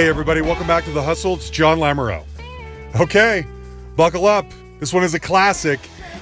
[0.00, 1.34] Hey, everybody, welcome back to The Hustle.
[1.34, 2.24] It's John Lamoureux.
[2.98, 3.46] Okay,
[3.96, 4.46] buckle up.
[4.78, 5.78] This one is a classic.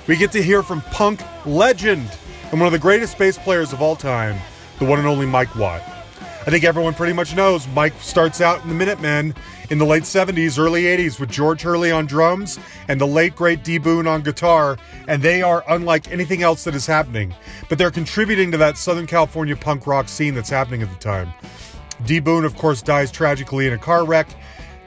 [0.09, 2.11] We get to hear from punk legend
[2.51, 4.37] and one of the greatest bass players of all time,
[4.81, 5.81] the one and only Mike Watt.
[6.21, 9.33] I think everyone pretty much knows Mike starts out in the Minutemen
[9.71, 12.59] in the late 70s, early 80s with George Hurley on drums
[12.89, 16.75] and the late great D Boon on guitar, and they are unlike anything else that
[16.75, 17.33] is happening.
[17.69, 21.33] But they're contributing to that Southern California punk rock scene that's happening at the time.
[22.05, 24.29] D Boon, of course, dies tragically in a car wreck.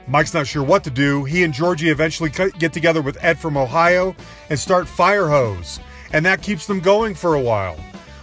[0.08, 1.24] Mike's not sure what to do.
[1.24, 4.16] He and Georgie eventually get together with Ed from Ohio
[4.50, 5.78] and start Firehose,
[6.12, 7.76] and that keeps them going for a while.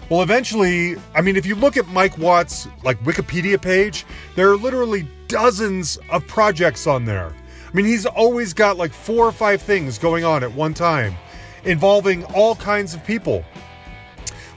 [0.10, 4.06] Well, eventually, I mean, if you look at Mike Watt's like Wikipedia page,
[4.36, 7.32] there are literally dozens of projects on there.
[7.68, 11.16] I mean, he's always got like four or five things going on at one time,
[11.64, 13.46] involving all kinds of people.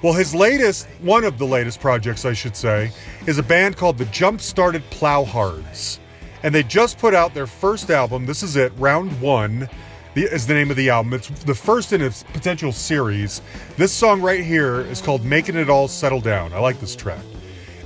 [0.02, 2.90] Well, his latest, one of the latest projects, I should say,
[3.28, 6.00] is a band called the Jump Started Plowhards.
[6.42, 8.26] And they just put out their first album.
[8.26, 9.68] This is it, Round One
[10.14, 11.14] the, is the name of the album.
[11.14, 13.42] It's the first in a potential series.
[13.76, 16.52] This song right here is called Making It All Settle Down.
[16.52, 17.22] I like this track.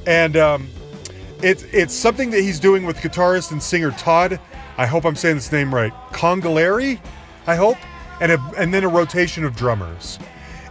[0.07, 0.69] And um,
[1.43, 4.41] it's, it's something that he's doing with guitarist and singer Todd.
[4.79, 5.93] I hope I'm saying this name right.
[6.13, 6.99] Congelliere,
[7.47, 7.77] I hope.
[8.23, 10.19] And, a, and then a rotation of drummers.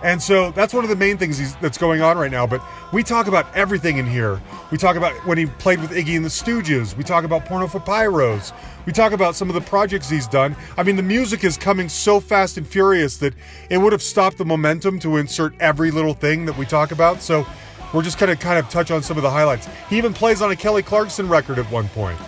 [0.06, 2.46] And so that's one of the main things that's going on right now.
[2.46, 2.62] But
[2.94, 4.40] we talk about everything in here.
[4.70, 6.96] We talk about when he played with Iggy and the Stooges.
[6.96, 8.54] We talk about Porno for Pyros.
[8.86, 10.56] We talk about some of the projects he's done.
[10.78, 13.34] I mean, the music is coming so fast and furious that
[13.72, 17.24] it would have stopped the momentum to insert every little thing that we talk about.
[17.24, 17.44] So
[17.92, 19.68] we're just going to kind of touch on some of the highlights.
[19.90, 22.20] He even plays on a Kelly Clarkson record at one point.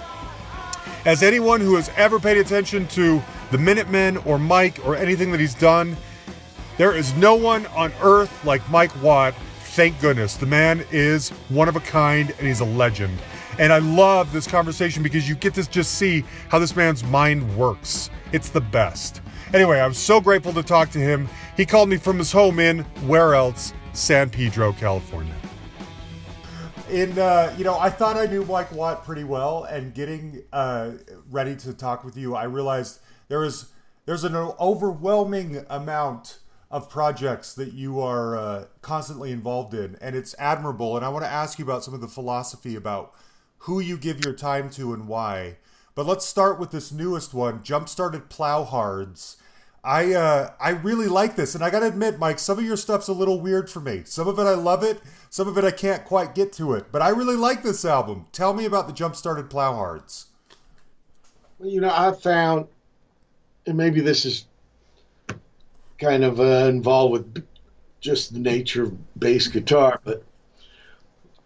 [1.06, 3.22] As anyone who has ever paid attention to
[3.52, 5.96] the Minutemen or Mike or anything that he's done,
[6.78, 9.34] there is no one on earth like Mike Watt.
[9.62, 10.38] Thank goodness.
[10.38, 13.18] The man is one of a kind and he's a legend.
[13.60, 17.58] And I love this conversation because you get to just see how this man's mind
[17.58, 18.12] works.
[18.32, 19.22] It's the best.
[19.54, 21.28] Anyway, I'm so grateful to talk to him.
[21.56, 23.74] He called me from his home in, where else?
[23.94, 25.34] San Pedro, California.
[26.92, 30.92] In, uh, you know, I thought I knew Mike Watt pretty well, and getting uh,
[31.32, 33.70] ready to talk with you, I realized there is
[34.06, 36.40] there's an overwhelming amount
[36.70, 40.96] of projects that you are uh, constantly involved in, and it's admirable.
[40.96, 43.14] And I want to ask you about some of the philosophy about
[43.60, 45.58] who you give your time to and why.
[45.96, 49.38] But let's start with this newest one, Jump Started Plowhards.
[49.84, 53.08] I uh, I really like this, and I gotta admit, Mike, some of your stuff's
[53.08, 54.02] a little weird for me.
[54.04, 55.00] Some of it I love it,
[55.30, 56.92] some of it I can't quite get to it.
[56.92, 58.26] But I really like this album.
[58.34, 60.26] Tell me about the Jump Started Plowhards.
[61.58, 62.68] Well, you know, I found,
[63.66, 64.47] and maybe this is
[66.00, 67.48] kind of uh, involved with
[68.00, 70.24] just the nature of bass guitar, but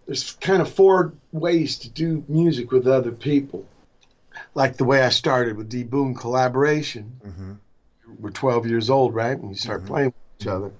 [0.05, 3.65] there's kind of four ways to do music with other people.
[4.53, 7.19] Like the way I started with D Boon collaboration.
[7.25, 7.53] Mm-hmm.
[8.19, 9.37] We're 12 years old, right?
[9.37, 9.87] And you start mm-hmm.
[9.87, 10.71] playing with each other.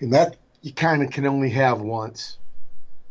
[0.00, 2.38] And that you kind of can only have once.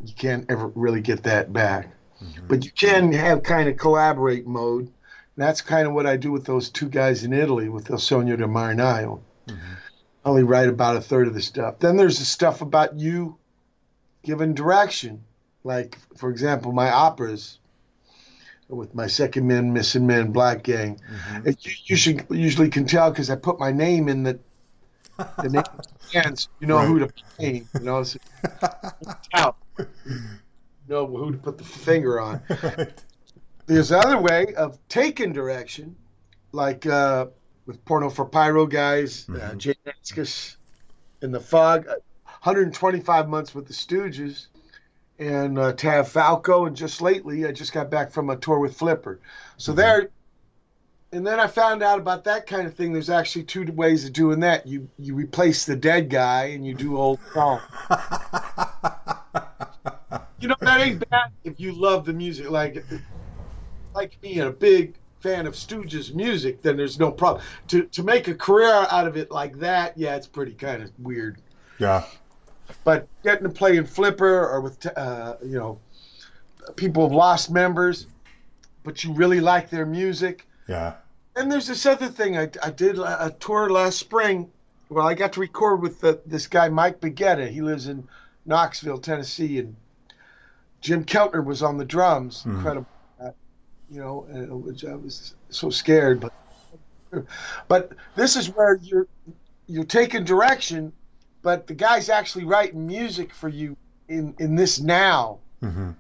[0.03, 1.93] You can't ever really get that back.
[2.23, 2.47] Mm-hmm.
[2.47, 4.91] But you can have kind of collaborate mode
[5.41, 8.37] that's kind of what I do with those two guys in Italy with Il Sogno
[8.37, 9.21] del Marinaio.
[9.47, 9.73] Mm-hmm.
[10.25, 11.79] I only write about a third of the stuff.
[11.79, 13.37] Then there's the stuff about you
[14.23, 15.23] giving direction.
[15.63, 17.59] Like, for example, my operas
[18.69, 20.99] with my second man, Missing Man, Black Gang.
[21.11, 21.47] Mm-hmm.
[21.47, 24.39] You, you, should usually can tell because I put my name in the
[25.17, 26.49] the name of the bands.
[26.59, 26.87] You know right.
[26.87, 27.63] who to play.
[27.73, 28.19] You know, so,
[29.33, 29.57] out.
[30.87, 32.41] You know who to put the finger on.
[32.49, 33.03] Right.
[33.69, 35.95] There's other way of taking direction,
[36.51, 37.27] like uh,
[37.67, 39.51] with Porno for Pyro guys, uh, mm-hmm.
[39.51, 40.55] uh, J Mascis
[41.21, 44.47] in the Fog, 125 months with the Stooges,
[45.19, 48.75] and uh, Tav Falco, and just lately I just got back from a tour with
[48.75, 49.19] Flipper.
[49.57, 49.81] So mm-hmm.
[49.81, 50.09] there,
[51.11, 52.91] and then I found out about that kind of thing.
[52.91, 54.65] There's actually two ways of doing that.
[54.65, 57.61] You you replace the dead guy and you do old song.
[60.39, 62.49] you know that ain't bad if you love the music.
[62.49, 62.83] Like
[63.93, 67.43] like me and a big fan of Stooges music, then there's no problem.
[67.69, 70.91] To to make a career out of it like that, yeah, it's pretty kind of
[70.99, 71.37] weird.
[71.77, 72.05] Yeah.
[72.83, 75.79] But getting to play in Flipper or with uh, you know
[76.75, 78.07] people have lost members,
[78.83, 80.47] but you really like their music.
[80.67, 80.93] Yeah.
[81.35, 82.37] And there's this other thing.
[82.37, 84.51] I, I did a tour last spring.
[84.89, 87.47] Well, I got to record with the, this guy Mike Baggetta.
[87.47, 88.07] He lives in
[88.45, 89.75] Knoxville, Tennessee, and
[90.81, 92.43] Jim Keltner was on the drums.
[92.43, 92.55] Mm.
[92.55, 92.87] Incredible
[93.91, 94.21] you know,
[94.63, 96.19] which I was so scared.
[96.19, 96.33] But
[97.67, 99.07] but this is where you're
[99.67, 100.93] you're taking direction,
[101.41, 103.75] but the guy's actually writing music for you
[104.07, 105.39] in in this now.
[105.63, 105.91] Mm-hmm.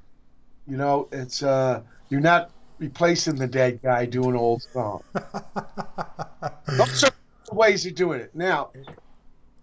[0.67, 5.03] You know, it's uh, You're not replacing the dead guy doing old song.
[5.13, 7.11] Those are
[7.47, 8.33] the ways of doing it.
[8.33, 8.69] Now,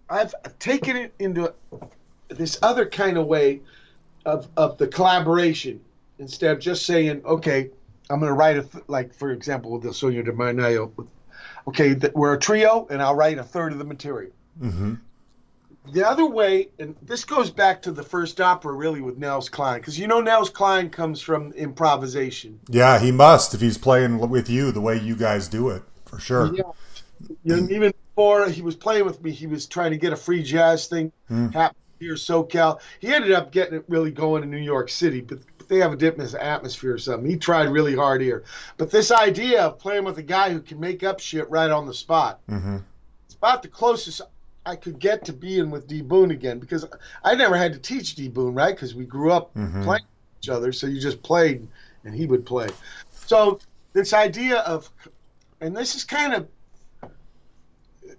[0.09, 1.53] I've taken it into
[2.29, 3.61] this other kind of way
[4.25, 5.81] of, of the collaboration
[6.19, 7.69] instead of just saying, okay,
[8.09, 10.91] I'm going to write a, th- like, for example, with the Sogno del Marinaio,
[11.67, 14.31] okay, th- we're a trio and I'll write a third of the material.
[14.61, 14.93] Mm-hmm.
[15.93, 19.79] The other way, and this goes back to the first opera really with Nels Cline,
[19.79, 22.59] because you know Nels Cline comes from improvisation.
[22.67, 26.19] Yeah, he must if he's playing with you the way you guys do it, for
[26.19, 26.53] sure.
[26.53, 26.63] Yeah.
[27.45, 30.17] You know, even before he was playing with me, he was trying to get a
[30.17, 31.47] free jazz thing Hmm.
[31.47, 32.79] happen here, SoCal.
[32.99, 35.97] He ended up getting it really going in New York City, but they have a
[35.97, 37.29] different atmosphere or something.
[37.29, 38.43] He tried really hard here.
[38.77, 41.85] But this idea of playing with a guy who can make up shit right on
[41.85, 42.77] the spot, Mm-hmm.
[43.25, 44.21] it's about the closest
[44.65, 46.85] I could get to being with D Boon again because
[47.23, 48.75] I never had to teach D Boon, right?
[48.75, 49.83] Because we grew up Mhm.
[49.83, 51.67] playing with each other, so you just played
[52.03, 52.67] and he would play.
[53.11, 53.59] So
[53.93, 54.89] this idea of,
[55.61, 56.47] and this is kind of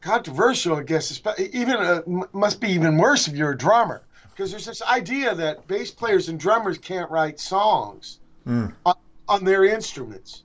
[0.00, 1.20] controversial, I guess.
[1.38, 2.02] Even uh,
[2.32, 4.02] must be even worse if you're a drummer
[4.38, 8.72] because there's this idea that bass players and drummers can't write songs Mm.
[8.86, 8.94] on,
[9.28, 10.44] on their instruments.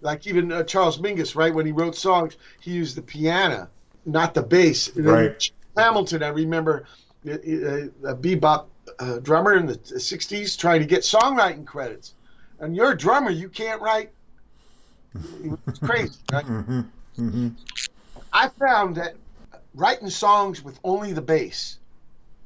[0.00, 1.52] Like even uh, Charles Mingus, right?
[1.52, 3.68] When he wrote songs, he used the piano,
[4.06, 4.88] not the bass.
[4.96, 5.50] Right.
[5.76, 6.86] Hamilton, I remember
[7.28, 8.66] uh, uh, a bebop
[9.00, 12.14] uh, drummer in the 60s trying to get songwriting credits.
[12.60, 14.12] And you're a drummer, you can't write.
[15.66, 16.46] It's crazy, right?
[16.46, 16.80] Mm-hmm.
[17.18, 17.48] Mm-hmm.
[18.32, 19.16] I found that
[19.74, 21.78] writing songs with only the bass,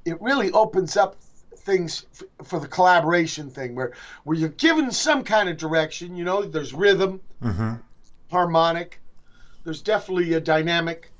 [0.04, 1.16] it really opens up
[1.56, 3.92] things f- for the collaboration thing where
[4.24, 7.74] where you're given some kind of direction, you know, there's rhythm, Mm-hmm.
[8.30, 9.00] harmonic,
[9.64, 11.10] there's definitely a dynamic,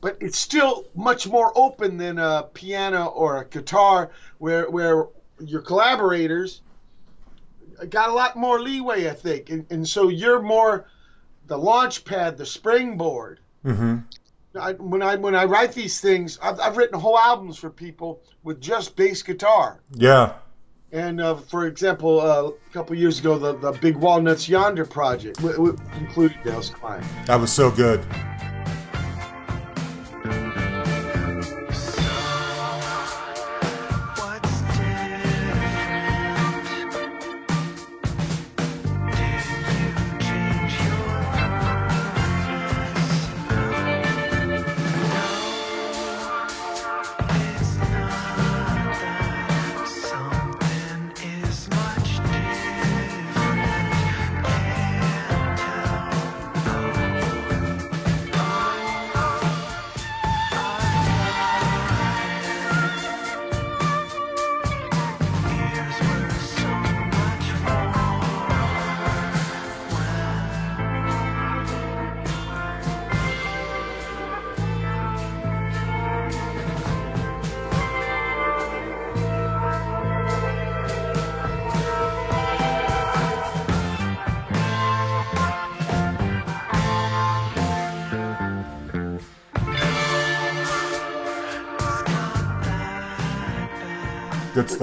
[0.00, 5.06] but it's still much more open than a piano or a guitar where where
[5.44, 6.62] your collaborators
[7.88, 9.50] got a lot more leeway, I think.
[9.50, 10.86] And, and so you're more
[11.46, 13.40] the launch pad, the springboard.
[13.64, 13.98] Mm-hmm.
[14.58, 18.22] I, when I when I write these things, I've, I've written whole albums for people
[18.42, 19.80] with just bass guitar.
[19.92, 20.34] Yeah.
[20.92, 25.36] And uh, for example, uh, a couple years ago, the, the Big Walnuts Yonder project
[25.36, 27.04] w- w- included Nels Cline.
[27.26, 28.04] That was so good.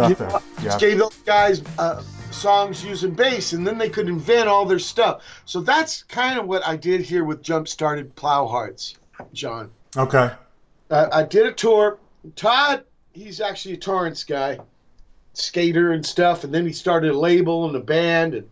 [0.05, 0.29] Stuff there.
[0.29, 0.63] Yeah.
[0.63, 2.01] Just gave those guys uh,
[2.31, 5.23] songs using bass, and then they could invent all their stuff.
[5.45, 8.95] So that's kind of what I did here with Jump Started Plowhards,
[9.33, 9.71] John.
[9.95, 10.31] Okay.
[10.89, 11.97] Uh, I did a tour.
[12.35, 14.59] Todd, he's actually a Torrance guy,
[15.33, 18.47] skater and stuff, and then he started a label and a band, and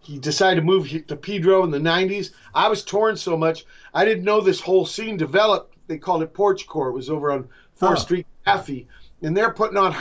[0.00, 2.30] he decided to move to Pedro in the 90s.
[2.54, 5.74] I was touring so much, I didn't know this whole scene developed.
[5.88, 6.88] They called it Porch Core.
[6.88, 7.48] It was over on 4th
[7.80, 7.96] Huh.
[7.96, 8.86] Street Cafe,
[9.22, 9.92] and they're putting on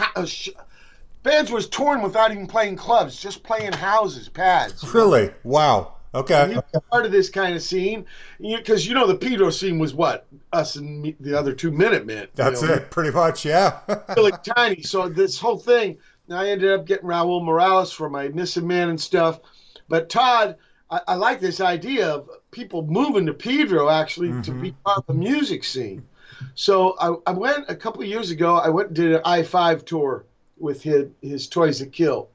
[1.25, 4.81] bands was touring without even playing clubs, just playing houses, pads.
[4.81, 4.93] you know?
[4.93, 5.31] Really?
[5.43, 5.95] Wow.
[6.13, 6.49] Okay.
[6.49, 8.05] He was part of this kind of scene
[8.39, 12.19] because you, know the Pedro scene was what us and me, the other two Minutemen.
[12.19, 12.89] you That's know, it.
[12.89, 13.43] Pretty much.
[13.43, 13.79] Yeah.
[14.15, 14.81] really tiny.
[14.83, 15.97] So this whole thing,
[16.31, 19.41] I ended up getting Raul Morales for my Missing Man and stuff.
[19.89, 20.55] But Todd,
[20.89, 24.61] I, I like this idea of people moving to Pedro actually to mm-hmm.
[24.61, 26.07] be part of the music scene.
[26.53, 28.55] So I, I went a couple of years ago.
[28.55, 30.25] I went and did an I five tour
[30.57, 32.29] with his, his Toys That Kill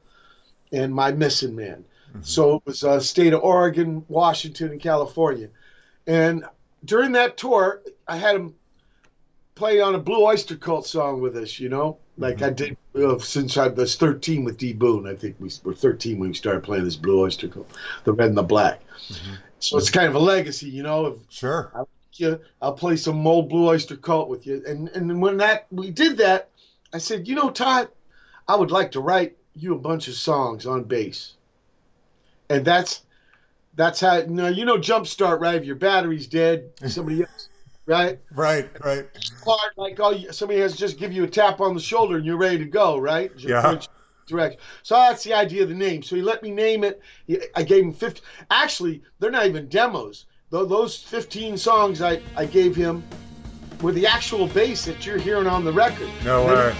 [0.72, 1.84] and my Missing Man.
[2.22, 5.48] So it was uh, state of Oregon, Washington, and California.
[6.06, 6.44] And
[6.84, 8.54] during that tour, I had him
[9.54, 13.18] play on a Blue Oyster Cult song with us, you know, like I did uh,
[13.18, 15.06] since I was 13 with D Boon.
[15.06, 17.70] I think we were 13 when we started playing this Blue Oyster Cult,
[18.04, 18.80] the red and the black.
[19.58, 21.70] So it's kind of a legacy, you know, of sure.
[22.14, 24.62] you, I'll play some old Blue Oyster Cult with you.
[24.66, 26.48] And and when that we did that,
[26.92, 27.88] I said, you know, Todd,
[28.50, 31.34] I would like to write you a bunch of songs on bass.
[32.48, 33.02] and that's
[33.76, 34.16] that's how.
[34.16, 35.54] You know, you know, jump start right.
[35.54, 37.48] If your battery's dead, somebody else,
[37.86, 38.18] right?
[38.34, 39.06] Right, right.
[39.44, 42.26] Hard, like oh, somebody has to just give you a tap on the shoulder and
[42.26, 43.32] you're ready to go, right?
[43.36, 43.80] Just Yeah.
[44.26, 44.60] Direction.
[44.82, 46.02] So that's the idea of the name.
[46.02, 47.00] So he let me name it.
[47.54, 48.20] I gave him 50.
[48.50, 50.26] Actually, they're not even demos.
[50.50, 53.04] Those 15 songs I, I gave him
[53.80, 56.08] were the actual bass that you're hearing on the record.
[56.24, 56.74] No way.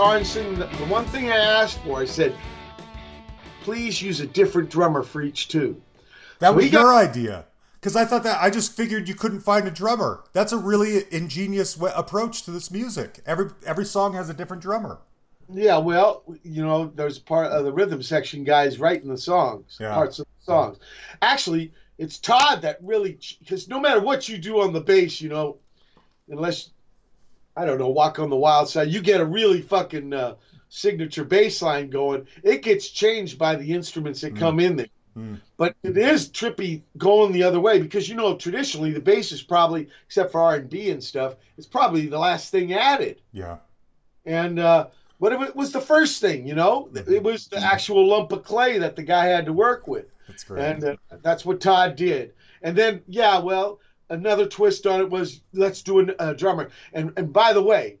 [0.00, 2.34] Carson, the one thing I asked for, I said,
[3.60, 5.82] please use a different drummer for each tune.
[6.38, 7.44] That was we got- your idea.
[7.74, 10.24] Because I thought that I just figured you couldn't find a drummer.
[10.32, 13.20] That's a really ingenious way, approach to this music.
[13.26, 15.00] Every every song has a different drummer.
[15.52, 19.92] Yeah, well, you know, there's part of the rhythm section guys writing the songs, Yeah.
[19.92, 20.78] parts of the songs.
[21.20, 25.28] Actually, it's Todd that really, because no matter what you do on the bass, you
[25.28, 25.58] know,
[26.30, 26.70] unless,
[27.60, 30.34] I don't know, walk on the wild side, you get a really fucking uh,
[30.70, 32.26] signature bass line going.
[32.42, 34.86] It gets changed by the instruments that come in there.
[35.16, 35.40] Mm.
[35.58, 39.42] But it is trippy going the other way because you know traditionally the bass is
[39.42, 43.56] probably, except for R and B and stuff, it's probably the last thing added Yeah.
[44.24, 44.86] and uh,
[45.20, 46.88] but it was the first thing, you know.
[46.94, 50.44] It was the actual lump of clay that the guy had to work with, That's
[50.44, 50.64] great.
[50.64, 52.32] and uh, that's what Todd did.
[52.62, 56.68] And then, yeah, well, another twist on it was let's do a uh, drummer.
[56.92, 57.98] And and by the way,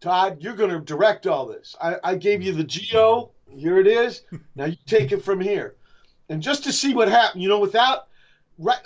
[0.00, 1.76] Todd, you're going to direct all this.
[1.80, 3.30] I, I gave you the geo.
[3.48, 4.22] Here it is.
[4.54, 5.74] Now you take it from here,
[6.28, 8.08] and just to see what happened, you know, without
[8.58, 8.78] right.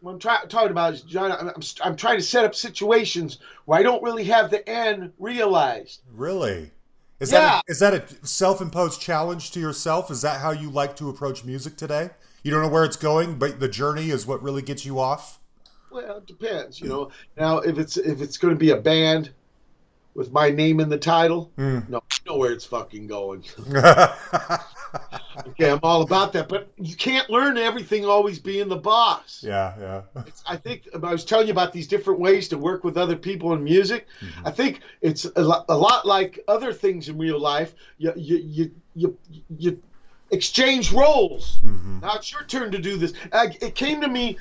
[0.00, 1.30] What I'm try, talking about is John.
[1.32, 5.12] I'm, I'm, I'm trying to set up situations where I don't really have the end
[5.18, 6.00] realized.
[6.14, 6.70] really?
[7.20, 7.40] Is Yeah.
[7.40, 10.10] that a, is that a self-imposed challenge to yourself?
[10.10, 12.10] Is that how you like to approach music today?
[12.42, 15.38] You don't know where it's going, but the journey is what really gets you off.
[15.92, 17.10] Well, it depends, you know.
[17.36, 19.30] Now, if it's if it's going to be a band
[20.14, 21.80] with my name in the title, Hmm.
[21.88, 23.44] no, I know where it's fucking going.
[25.46, 29.42] Okay, I'm all about that, but you can't learn everything always being the boss.
[29.46, 30.22] yeah, yeah.
[30.26, 33.16] It's, I think I was telling you about these different ways to work with other
[33.16, 34.06] people in music.
[34.20, 34.46] Mm-hmm.
[34.48, 37.74] I think it's a lot, a lot like other things in real life.
[37.98, 39.18] You you you you,
[39.56, 39.82] you
[40.30, 41.60] exchange roles.
[41.62, 42.00] Mm-hmm.
[42.00, 43.12] Now it's your turn to do this.
[43.32, 44.36] I, it came to me,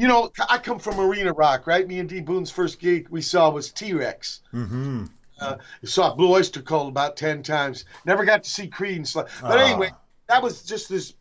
[0.00, 1.86] you know, I come from Arena Rock, right?
[1.86, 4.40] Me and D Boon's first gig we saw was T Rex.
[4.52, 5.04] Mm-hmm.
[5.40, 7.84] Uh, saw Blue Oyster Cult about ten times.
[8.04, 9.40] Never got to see Creed and stuff.
[9.40, 9.64] But Ah.
[9.64, 9.90] anyway,
[10.28, 11.14] that was just this.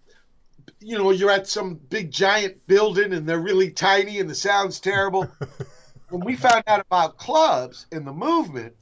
[0.79, 4.79] You know, you're at some big giant building and they're really tiny and the sound's
[4.79, 5.27] terrible.
[6.09, 8.73] when we found out about clubs and the movement,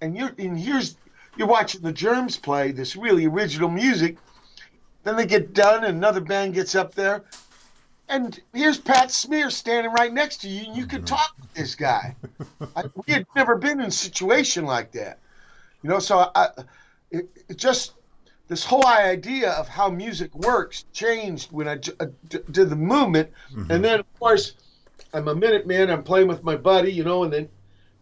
[0.00, 0.96] and you're and here's
[1.36, 4.16] you're watching the Germs play this really original music.
[5.02, 7.24] Then they get done and another band gets up there,
[8.08, 11.74] and here's Pat Smear standing right next to you, and you can talk with this
[11.74, 12.14] guy.
[12.76, 15.18] I, we had never been in a situation like that,
[15.82, 15.98] you know.
[15.98, 16.48] So I,
[17.10, 17.94] it, it just
[18.48, 23.30] this whole idea of how music works changed when I uh, did the movement,
[23.70, 24.54] and then of course
[25.12, 25.90] I'm a minute man.
[25.90, 27.48] I'm playing with my buddy, you know, and then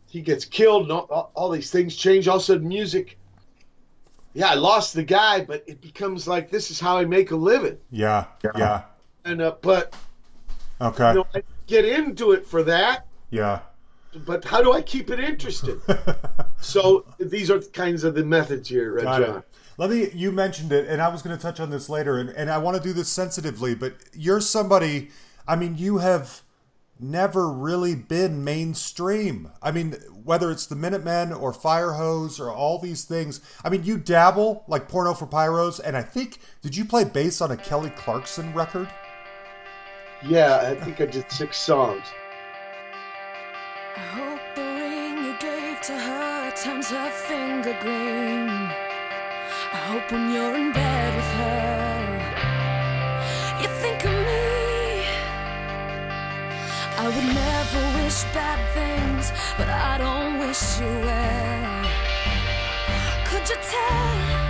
[0.09, 2.27] he gets killed, and all, all, all these things change.
[2.29, 3.19] All of a sudden, music.
[4.35, 7.37] Yeah, I lost the guy, but it becomes like this is how I make a
[7.37, 7.79] living.
[7.91, 8.25] Yeah,
[8.57, 8.83] yeah.
[9.25, 9.95] And uh, but
[10.81, 11.09] Okay.
[11.11, 13.07] you know, I get into it for that.
[13.31, 13.61] Yeah.
[14.26, 15.81] But how do I keep it interested?
[16.61, 19.37] so these are kinds of the methods here, uh, Got John.
[19.38, 19.45] it.
[19.79, 20.11] Let me.
[20.12, 22.59] You mentioned it, and I was going to touch on this later, and, and I
[22.59, 23.75] want to do this sensitively.
[23.75, 25.11] But you're somebody.
[25.49, 26.43] I mean, you have
[27.00, 29.50] never really been mainstream.
[29.62, 29.93] I mean,
[30.25, 33.41] whether it's the Minutemen or Firehose or all these things.
[33.64, 37.41] I mean, you dabble like Porno for Pyros, and I think did you play bass
[37.41, 38.88] on a Kelly Clarkson record?
[40.25, 42.07] Yeah, I think I did six songs.
[43.97, 48.49] I hope the ring you gave to her turns her finger green.
[48.49, 52.07] I hope when you're in bed with her,
[53.62, 55.07] you think of me.
[56.99, 61.85] I would never wish bad things, but I don't wish you well.
[63.26, 64.42] Could you tell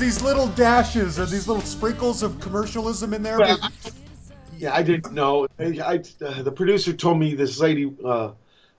[0.00, 3.38] these little dashes or these little sprinkles of commercialism in there.
[3.38, 3.92] Well, but-
[4.58, 5.46] Yeah, I didn't know.
[5.58, 8.32] I, I- uh, the producer told me this lady uh,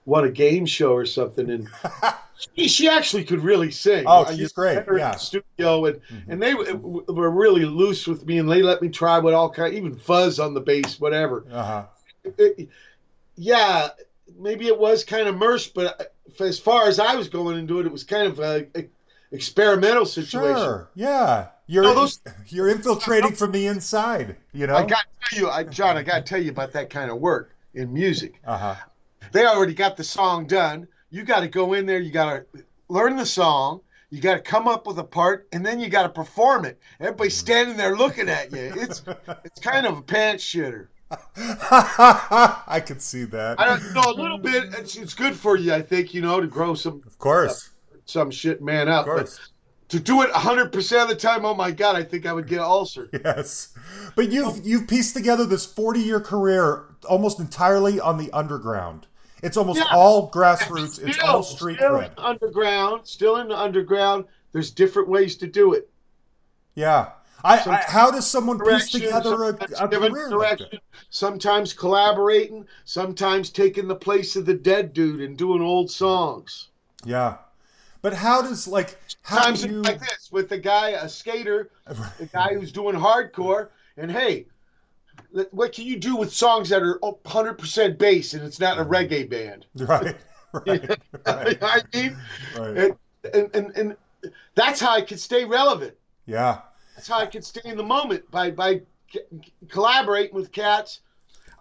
[0.06, 1.70] won a game show or something, and
[2.56, 4.04] she, she actually could really sing.
[4.08, 5.12] Oh, she's great, her in yeah.
[5.14, 8.90] the studio, and and they w- were really loose with me, and they let me
[8.90, 11.46] try with all kind, even fuzz on the bass, whatever.
[11.52, 11.86] uh-huh.
[12.38, 12.70] It-
[13.36, 13.90] yeah,
[14.40, 17.80] maybe it was kind of immersed, but uh, as far as I was going into
[17.80, 18.88] it, it was kind of a, a
[19.32, 20.56] experimental situation.
[20.56, 20.90] Sure.
[20.96, 21.48] Yeah.
[21.68, 24.76] You're No, those- you're infiltrating from the inside, you know?
[24.76, 27.10] I got to tell you, I, John, I got to tell you about that kind
[27.10, 28.42] of work in music.
[28.46, 28.76] uh-huh.
[29.32, 30.88] they already got the song done.
[31.10, 32.00] You got to go in there.
[32.00, 33.82] You got to learn the song.
[34.10, 36.78] You got to come up with a part, and then you got to perform it.
[37.00, 38.74] Everybody's standing there looking at you.
[38.76, 39.04] It's
[39.46, 40.88] it's kind of a pants shitter.
[41.38, 43.60] I could see that.
[43.60, 44.74] I don't know a little bit.
[44.78, 46.14] It's, it's good for you, I think.
[46.14, 47.71] You know, to grow some Of course.
[48.12, 49.08] Some shit man up.
[49.08, 49.40] Of But
[49.90, 52.48] to do it 100 percent of the time, oh my god, I think I would
[52.48, 53.10] get ulcer.
[53.26, 53.74] Yes.
[54.16, 59.08] But you've you've pieced together this 40-year career almost entirely on the underground.
[59.44, 59.88] It's almost Yeah.
[59.92, 61.06] all grassroots.
[61.06, 62.12] It's all street still cred.
[62.18, 64.26] underground, still in the underground.
[64.52, 65.90] There's different ways to do it.
[66.76, 67.10] Yeah.
[67.44, 70.82] I, I how does someone piece together a, a career direction, that?
[71.10, 76.70] sometimes collaborating, sometimes taking the place of the dead dude and doing old songs.
[77.04, 77.38] Yeah.
[78.02, 81.70] But how does like how Times do you like this with the guy, a skater,
[81.88, 84.48] the guy who's doing hardcore, and hey,
[85.52, 89.30] what can you do with songs that are 100% bass and it's not a reggae
[89.30, 89.66] band?
[89.78, 90.16] right
[90.66, 92.18] right right, I mean?
[92.58, 92.78] right.
[92.78, 92.98] And,
[93.34, 93.98] and, and, and
[94.56, 95.96] that's how I could stay relevant.
[96.26, 96.62] yeah
[96.96, 98.82] That's how I could stay in the moment by by
[99.70, 101.02] collaborating with cats.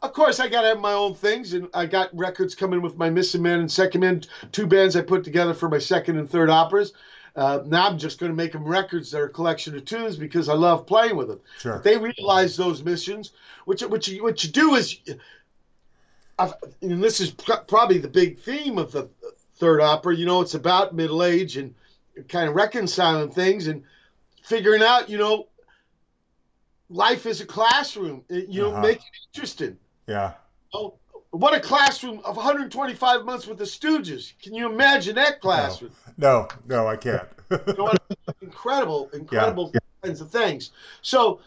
[0.02, 2.96] Of course, I got to have my own things, and I got records coming with
[2.96, 6.28] my Missing Man and Second Man, two bands I put together for my second and
[6.28, 6.94] third operas.
[7.36, 10.16] Uh, now I'm just going to make them records that are a collection of tunes
[10.16, 11.40] because I love playing with them.
[11.58, 11.74] Sure.
[11.74, 13.32] But they realize those missions.
[13.66, 13.88] What you,
[14.22, 14.96] what you do is,
[16.38, 19.08] I've, and this is pr- probably the big theme of the
[19.56, 20.16] third opera.
[20.16, 21.74] You know, it's about middle age and
[22.28, 23.84] kind of reconciling things and
[24.42, 25.46] figuring out, you know,
[26.88, 28.24] life is a classroom.
[28.28, 28.80] You know, Uh-huh.
[28.80, 29.76] make it interesting.
[30.10, 30.32] Yeah
[30.72, 30.94] Oh,
[31.30, 34.32] what a classroom of 125 months with the Stooges.
[34.42, 35.92] Can you imagine that classroom?
[36.16, 38.02] no no I can't You know what?
[38.42, 40.70] incredible, incredible kinds of things.
[41.02, 41.40] So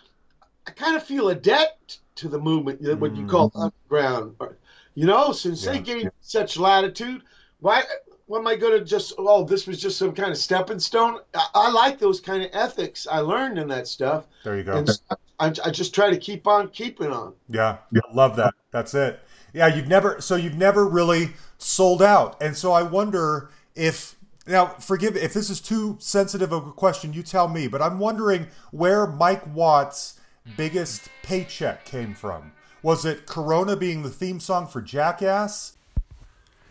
[0.68, 3.62] I kind of feel a debt to the movement, what you call mm-hmm.
[3.62, 4.36] underground.
[4.40, 4.58] Or-
[4.96, 7.24] You know, since they gave me such latitude,
[7.60, 7.84] why?
[8.28, 9.14] Why am I going to just?
[9.18, 11.20] Oh, this was just some kind of stepping stone.
[11.34, 14.78] I, I like those kind of ethics I learned in that stuff, there you go
[14.78, 15.16] and I,
[15.50, 17.34] I just try to keep on keeping on.
[17.50, 17.78] Yeah,
[18.14, 18.54] love that.
[18.72, 19.20] That's it.
[19.54, 24.16] Yeah, you've never so you've never really sold out, and so I wonder if
[24.48, 27.14] now forgive if this is too sensitive of a question.
[27.14, 30.20] You tell me, but I'm wondering where Mike Watt's
[30.58, 32.52] biggest paycheck came from.
[32.82, 35.78] Was it Corona being the theme song for Jackass?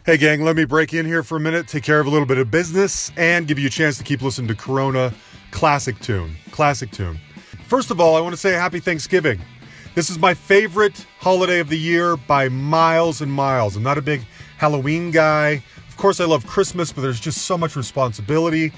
[0.04, 2.26] Hey, gang, let me break in here for a minute, take care of a little
[2.26, 5.14] bit of business, and give you a chance to keep listening to Corona
[5.52, 6.34] Classic Tune.
[6.50, 7.18] Classic Tune.
[7.66, 9.40] First of all, I want to say Happy Thanksgiving.
[9.94, 13.76] This is my favorite holiday of the year by miles and miles.
[13.76, 14.22] I'm not a big
[14.58, 15.62] Halloween guy.
[15.88, 18.72] Of course, I love Christmas, but there's just so much responsibility.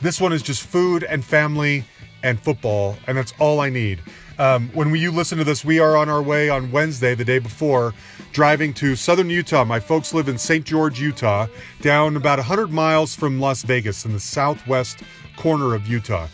[0.00, 1.84] This one is just food and family
[2.22, 4.00] and football, and that's all I need.
[4.38, 7.24] Um, when we, you listen to this, we are on our way on Wednesday, the
[7.24, 7.94] day before,
[8.32, 9.64] driving to southern Utah.
[9.64, 10.64] My folks live in St.
[10.64, 11.46] George, Utah,
[11.80, 15.00] down about 100 miles from Las Vegas in the southwest
[15.36, 16.28] corner of Utah.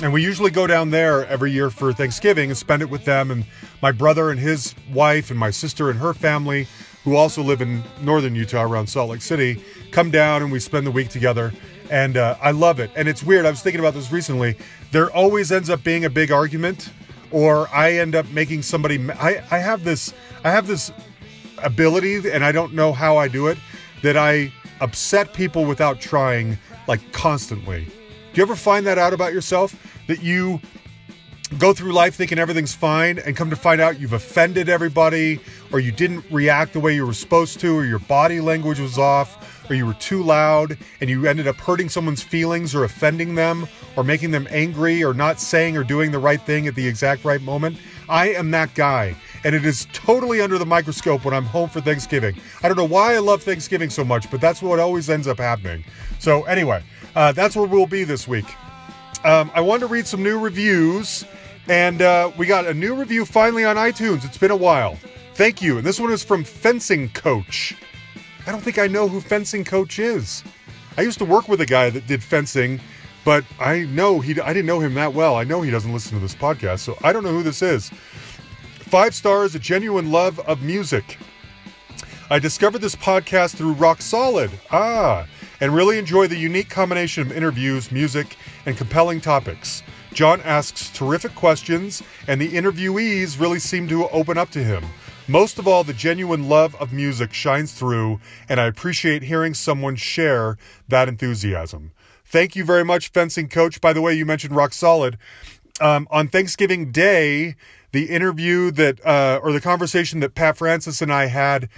[0.00, 3.30] And we usually go down there every year for Thanksgiving and spend it with them
[3.30, 3.44] and
[3.82, 6.66] my brother and his wife and my sister and her family,
[7.04, 10.86] who also live in northern Utah around Salt Lake City, come down and we spend
[10.86, 11.52] the week together.
[11.90, 12.90] And uh, I love it.
[12.96, 13.44] And it's weird.
[13.44, 14.56] I was thinking about this recently.
[14.92, 16.90] There always ends up being a big argument,
[17.30, 19.10] or I end up making somebody.
[19.10, 20.14] I, I have this.
[20.42, 20.90] I have this
[21.58, 23.58] ability, and I don't know how I do it,
[24.02, 26.56] that I upset people without trying,
[26.88, 27.88] like constantly.
[28.32, 29.74] Do you ever find that out about yourself?
[30.06, 30.60] That you
[31.58, 35.38] go through life thinking everything's fine and come to find out you've offended everybody,
[35.70, 38.96] or you didn't react the way you were supposed to, or your body language was
[38.96, 43.34] off, or you were too loud and you ended up hurting someone's feelings or offending
[43.34, 46.86] them, or making them angry, or not saying or doing the right thing at the
[46.86, 47.76] exact right moment?
[48.08, 49.14] I am that guy
[49.44, 52.36] and it is totally under the microscope when I'm home for Thanksgiving.
[52.62, 55.38] I don't know why I love Thanksgiving so much, but that's what always ends up
[55.38, 55.84] happening.
[56.18, 56.82] So, anyway,
[57.14, 58.46] uh, that's where we'll be this week.
[59.24, 61.24] Um, I wanted to read some new reviews,
[61.68, 64.24] and uh, we got a new review finally on iTunes.
[64.24, 64.98] It's been a while.
[65.34, 65.78] Thank you.
[65.78, 67.74] And this one is from Fencing Coach.
[68.46, 70.42] I don't think I know who Fencing Coach is.
[70.96, 72.80] I used to work with a guy that did fencing,
[73.24, 75.36] but I know he I didn't know him that well.
[75.36, 77.90] I know he doesn't listen to this podcast, so I don't know who this is.
[78.80, 81.18] Five stars, a genuine love of music.
[82.28, 84.50] I discovered this podcast through Rock Solid.
[84.70, 85.26] Ah,
[85.62, 89.84] and really enjoy the unique combination of interviews, music, and compelling topics.
[90.12, 94.84] John asks terrific questions, and the interviewees really seem to open up to him.
[95.28, 99.94] Most of all, the genuine love of music shines through, and I appreciate hearing someone
[99.94, 101.92] share that enthusiasm.
[102.24, 103.80] Thank you very much, fencing coach.
[103.80, 105.16] By the way, you mentioned Rock Solid.
[105.80, 107.54] Um, on Thanksgiving Day,
[107.92, 111.68] the interview that, uh, or the conversation that Pat Francis and I had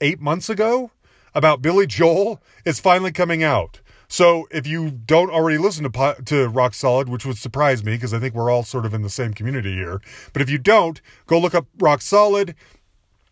[0.00, 0.90] eight months ago
[1.34, 3.80] about Billy Joel is finally coming out.
[4.08, 8.12] So if you don't already listen to to Rock Solid, which would surprise me because
[8.12, 11.00] I think we're all sort of in the same community here, but if you don't,
[11.26, 12.54] go look up Rock Solid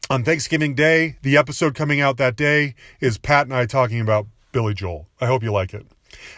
[0.08, 1.16] on Thanksgiving Day.
[1.20, 5.06] The episode coming out that day is Pat and I talking about Billy Joel.
[5.20, 5.86] I hope you like it.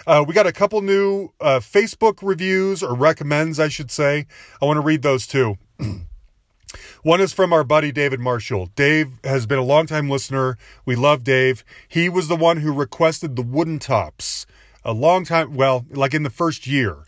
[0.06, 4.26] Uh, we got a couple new uh, Facebook reviews or recommends, I should say.
[4.60, 5.56] I want to read those too.
[7.04, 8.66] One is from our buddy David Marshall.
[8.76, 10.56] Dave has been a longtime listener.
[10.84, 11.64] We love Dave.
[11.88, 14.46] He was the one who requested the wooden tops
[14.84, 16.98] a long time, well, like in the first year.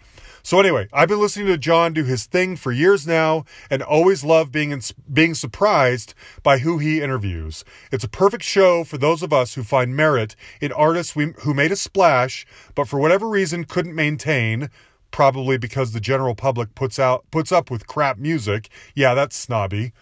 [0.42, 4.24] So anyway, I've been listening to John do his thing for years now and always
[4.24, 7.64] love being ins- being surprised by who he interviews.
[7.92, 11.54] It's a perfect show for those of us who find merit in artists we, who
[11.54, 14.70] made a splash but for whatever reason couldn't maintain
[15.14, 18.68] probably because the general public puts out puts up with crap music.
[18.96, 19.92] Yeah, that's snobby,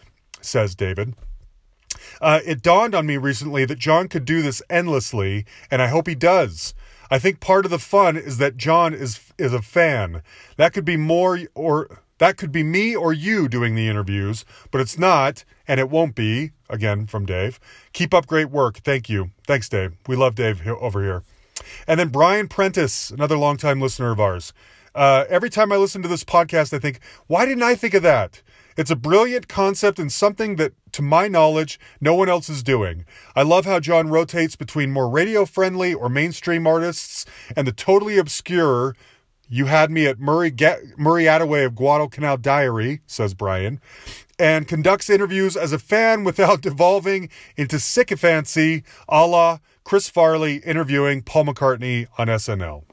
[0.41, 1.15] says David.
[2.23, 6.07] Uh, it dawned on me recently that John could do this endlessly, and I hope
[6.07, 6.73] he does.
[7.11, 10.23] I think part of the fun is that John is is a fan.
[10.57, 14.81] That could be more or that could be me or you doing the interviews, but
[14.81, 16.53] it's not, and it won't be.
[16.71, 17.61] Again, from Dave.
[17.93, 18.79] Keep up great work.
[18.79, 19.33] Thank you.
[19.47, 19.93] Thanks, Dave.
[20.09, 21.23] We love Dave over here.
[21.87, 24.55] And then Brian Prentice, another longtime listener of ours.
[24.95, 28.03] Uh, every time I listen to this podcast, I think, why didn't I think of
[28.03, 28.43] that?
[28.77, 33.05] It's a brilliant concept and something that, to my knowledge, no one else is doing.
[33.37, 38.19] I love how John rotates between more radio friendly or mainstream artists and the totally
[38.19, 38.97] obscure.
[39.49, 43.81] You had me at Murray, Ga- Murray Attaway of Guadalcanal Diary, says Brian,
[44.39, 51.23] and conducts interviews as a fan without devolving into sycophancy a la Chris Farley interviewing
[51.23, 52.85] Paul McCartney on SNL.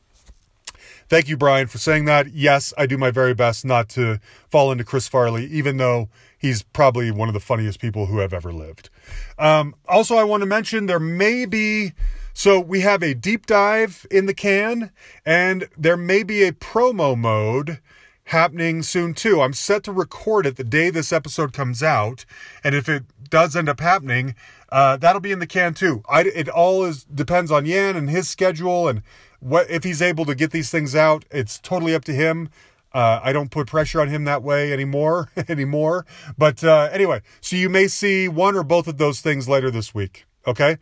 [1.10, 2.34] Thank you, Brian, for saying that.
[2.34, 6.62] Yes, I do my very best not to fall into Chris Farley, even though he's
[6.62, 8.91] probably one of the funniest people who have ever lived.
[9.39, 11.93] Um, also, I want to mention there may be.
[12.32, 14.91] So we have a deep dive in the can,
[15.26, 17.80] and there may be a promo mode
[18.26, 19.41] happening soon too.
[19.41, 22.24] I'm set to record it the day this episode comes out,
[22.63, 24.36] and if it does end up happening,
[24.72, 26.04] uh, that'll be in the can too.
[26.08, 29.02] I, it all is depends on Yan and his schedule and
[29.39, 31.25] what if he's able to get these things out.
[31.32, 32.49] It's totally up to him.
[32.93, 36.06] Uh, I don't put pressure on him that way anymore anymore.
[36.38, 39.93] But uh, anyway, so you may see one or both of those things later this
[39.93, 40.25] week.
[40.47, 40.78] Okay.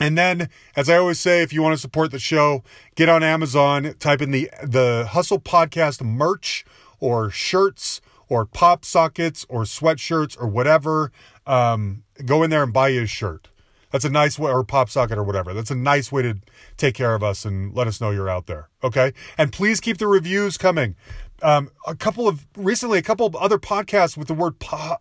[0.00, 2.64] And then, as I always say, if you want to support the show,
[2.96, 6.64] get on Amazon, type in the the Hustle Podcast merch
[6.98, 11.12] or shirts or pop sockets or sweatshirts or whatever.
[11.46, 13.48] Um, go in there and buy you a shirt.
[13.92, 15.52] That's a nice way, or pop socket or whatever.
[15.54, 16.38] That's a nice way to
[16.76, 18.68] take care of us and let us know you're out there.
[18.82, 19.12] Okay.
[19.38, 20.96] And please keep the reviews coming.
[21.42, 24.96] um, a couple of recently, a couple of other podcasts with the word pu-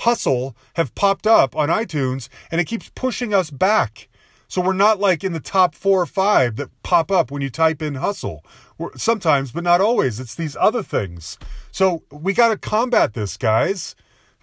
[0.00, 4.08] hustle have popped up on iTunes, and it keeps pushing us back.
[4.48, 7.50] So we're not like in the top four or five that pop up when you
[7.50, 8.44] type in hustle.
[8.76, 10.20] We're, sometimes, but not always.
[10.20, 11.38] It's these other things.
[11.72, 13.94] So we got to combat this, guys.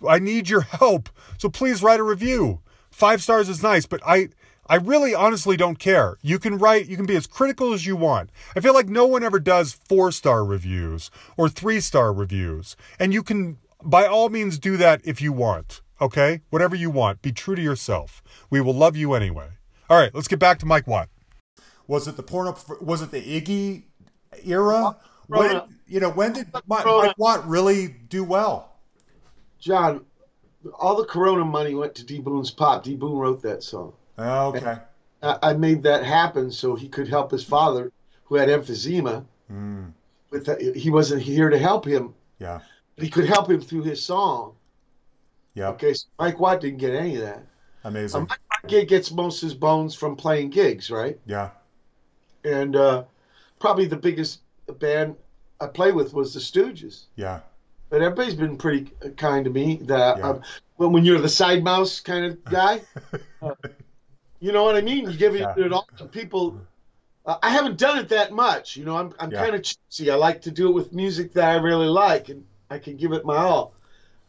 [0.07, 1.09] I need your help.
[1.37, 2.61] So please write a review.
[3.01, 4.29] Five stars is nice, but I
[4.67, 6.17] I really honestly don't care.
[6.21, 8.29] You can write, you can be as critical as you want.
[8.55, 12.75] I feel like no one ever does four star reviews or three star reviews.
[12.99, 15.81] And you can, by all means, do that if you want.
[15.99, 16.41] Okay?
[16.51, 17.23] Whatever you want.
[17.23, 18.21] Be true to yourself.
[18.51, 19.47] We will love you anyway.
[19.89, 21.09] All right, let's get back to Mike Watt.
[21.87, 22.55] Was it the porno?
[22.81, 23.85] Was it the Iggy
[24.45, 24.95] era?
[25.25, 28.75] When you know when did Mike, Mike Watt really do well?
[29.57, 30.05] John,
[30.79, 32.83] all the Corona money went to D Boon's pop.
[32.83, 33.93] D Boon wrote that song.
[34.19, 34.77] Okay.
[35.23, 37.91] I, I made that happen so he could help his father,
[38.25, 39.25] who had emphysema.
[39.51, 39.91] Mm,
[40.29, 42.59] With the, he wasn't here to help him, yeah.
[42.95, 44.55] but he could help him through his song.
[45.53, 45.69] Yeah.
[45.69, 47.43] Okay, so Mike Watt didn't get any of that.
[47.83, 48.21] Amazing.
[48.21, 51.19] Um, Mike Watt gig gets most of his bones from playing gigs, right?
[51.25, 51.49] yeah.
[52.43, 53.03] And uh,
[53.59, 54.41] probably the biggest
[54.79, 55.15] band
[55.59, 57.03] I played with was the Stooges.
[57.15, 57.41] Yeah.
[57.91, 59.75] But everybody's been pretty kind to me.
[59.83, 60.29] That Yeah.
[60.29, 60.41] um,
[60.77, 62.81] when when you're the side mouse kind of guy,
[63.41, 63.53] uh,
[64.39, 65.11] you know what I mean.
[65.11, 65.65] You give it, Yeah.
[65.65, 66.57] it all to people.
[67.25, 68.77] Uh, I haven't done it that much.
[68.77, 69.43] You know, I'm I'm Yeah.
[69.43, 70.09] kind of cheesy.
[70.09, 73.11] I like to do it with music that I really like, and I can give
[73.11, 73.73] it my all.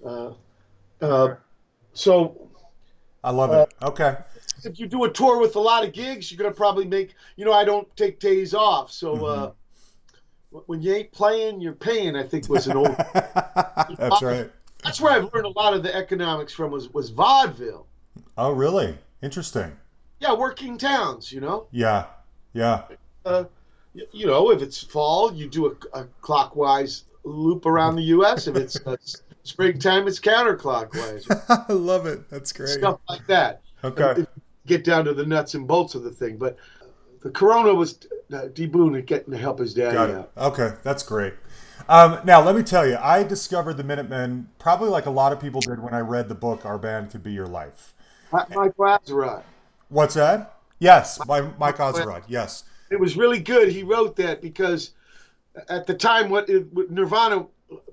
[0.04, 0.32] Uh,
[1.00, 1.36] uh,
[1.92, 2.50] so
[3.22, 3.74] I love Uh, it.
[3.84, 4.16] Okay.
[4.64, 7.14] if you do a tour with a lot of gigs, you're gonna probably make.
[7.36, 9.24] You know, I don't take days off, so.
[9.24, 9.52] Uh, Mm-hmm.
[10.66, 12.16] When you ain't playing, you're paying.
[12.16, 12.96] I think was an old.
[13.14, 14.50] That's right.
[14.84, 16.70] That's where I've learned a lot of the economics from.
[16.70, 17.86] Was was vaudeville.
[18.36, 18.98] Oh, really?
[19.22, 19.72] Interesting.
[20.20, 21.32] Yeah, working towns.
[21.32, 22.06] You know, Yeah.
[22.52, 22.82] Yeah.
[23.24, 23.44] uh,
[23.94, 28.46] you know, if it's fall, you do a, a clockwise loop around the U.S.
[28.46, 28.96] If it's uh,
[29.44, 31.26] springtime, it's counterclockwise.
[31.68, 32.28] I love it.
[32.30, 32.70] That's great.
[32.70, 33.60] Stuff like that.
[33.84, 34.26] Okay.
[34.66, 36.56] Get down to the nuts and bolts of the thing, but
[37.22, 37.98] the Corona was
[38.32, 39.94] uh, D Boon getting to help his it.
[39.94, 40.30] out.
[40.36, 41.34] Okay, that's great.
[41.88, 45.40] Um, now, let me tell you, I discovered the Minutemen probably like a lot of
[45.40, 47.94] people did when I read the book "Our Band Could Be Your Life."
[48.32, 49.42] Mike Lazarot.
[49.88, 50.56] What's that?
[50.78, 52.24] Yes, by Mike Azerrad.
[52.28, 52.64] Yes.
[52.90, 53.68] It was really good.
[53.68, 54.92] He wrote that because
[55.68, 57.46] at the time, what, it, what Nirvana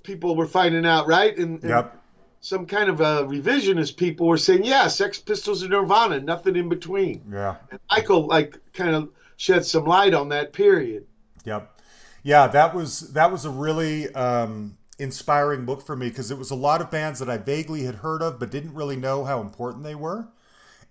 [0.03, 1.37] people were finding out, right?
[1.37, 2.01] And, and Yep.
[2.39, 6.69] some kind of uh, revisionist people were saying, yeah, Sex Pistols and Nirvana, nothing in
[6.69, 7.21] between.
[7.31, 7.57] Yeah.
[7.69, 11.07] And Michael like kind of shed some light on that period.
[11.45, 11.81] Yep.
[12.23, 16.51] Yeah, that was that was a really um, inspiring book for me because it was
[16.51, 19.39] a lot of bands that I vaguely had heard of but didn't really know how
[19.39, 20.27] important they were.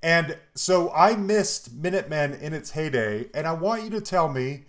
[0.02, 4.64] And so I missed Minutemen in its heyday, and I want you to tell me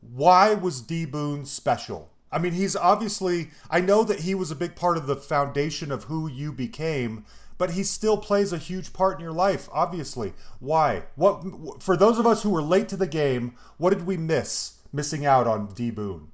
[0.00, 2.10] why was D Boon special?
[2.30, 5.90] I mean, he's obviously I know that he was a big part of the foundation
[5.90, 7.24] of who you became,
[7.62, 10.32] but he still plays a huge part in your life, obviously.
[10.58, 11.04] Why?
[11.14, 14.78] What for those of us who were late to the game, what did we miss
[14.92, 16.32] missing out on D Boon?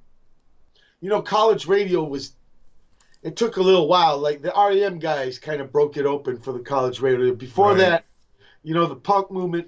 [1.01, 2.31] You know, college radio was.
[3.21, 4.17] It took a little while.
[4.17, 7.35] Like the REM guys kind of broke it open for the college radio.
[7.35, 7.77] Before Right.
[7.77, 8.05] that,
[8.63, 9.67] you know, the punk movement.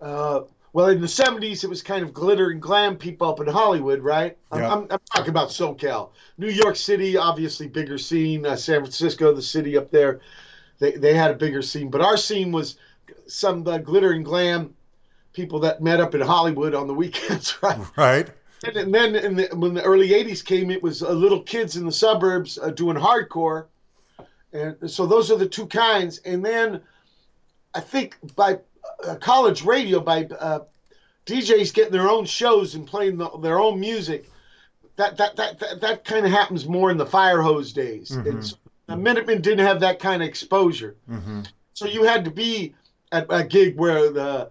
[0.00, 0.40] Uh,
[0.72, 4.00] well, in the '70s, it was kind of glitter and glam people up in Hollywood,
[4.00, 4.36] right?
[4.52, 4.72] I'm, Yeah.
[4.72, 8.46] I'm, I'm talking about SoCal, New York City, obviously bigger scene.
[8.46, 10.20] Uh, San Francisco, the city up there,
[10.78, 12.76] they they had a bigger scene, but our scene was
[13.26, 14.74] some uh, glitter and glam
[15.32, 17.78] people that met up in Hollywood on the weekends, right?
[17.96, 18.30] Right?
[18.64, 21.76] And, and then in the, when the early '80s came, it was uh, little kids
[21.76, 23.66] in the suburbs uh, doing hardcore,
[24.52, 26.18] and so those are the two kinds.
[26.18, 26.80] And then
[27.74, 28.58] I think by
[29.06, 30.60] uh, college radio, by uh,
[31.26, 34.30] DJs getting their own shows and playing the, their own music,
[34.96, 38.10] that that that that, that kind of happens more in the fire hose days.
[38.10, 40.96] And so the Minutemen didn't have that kind of exposure,
[41.74, 42.74] so you had to be
[43.12, 44.50] at a gig where the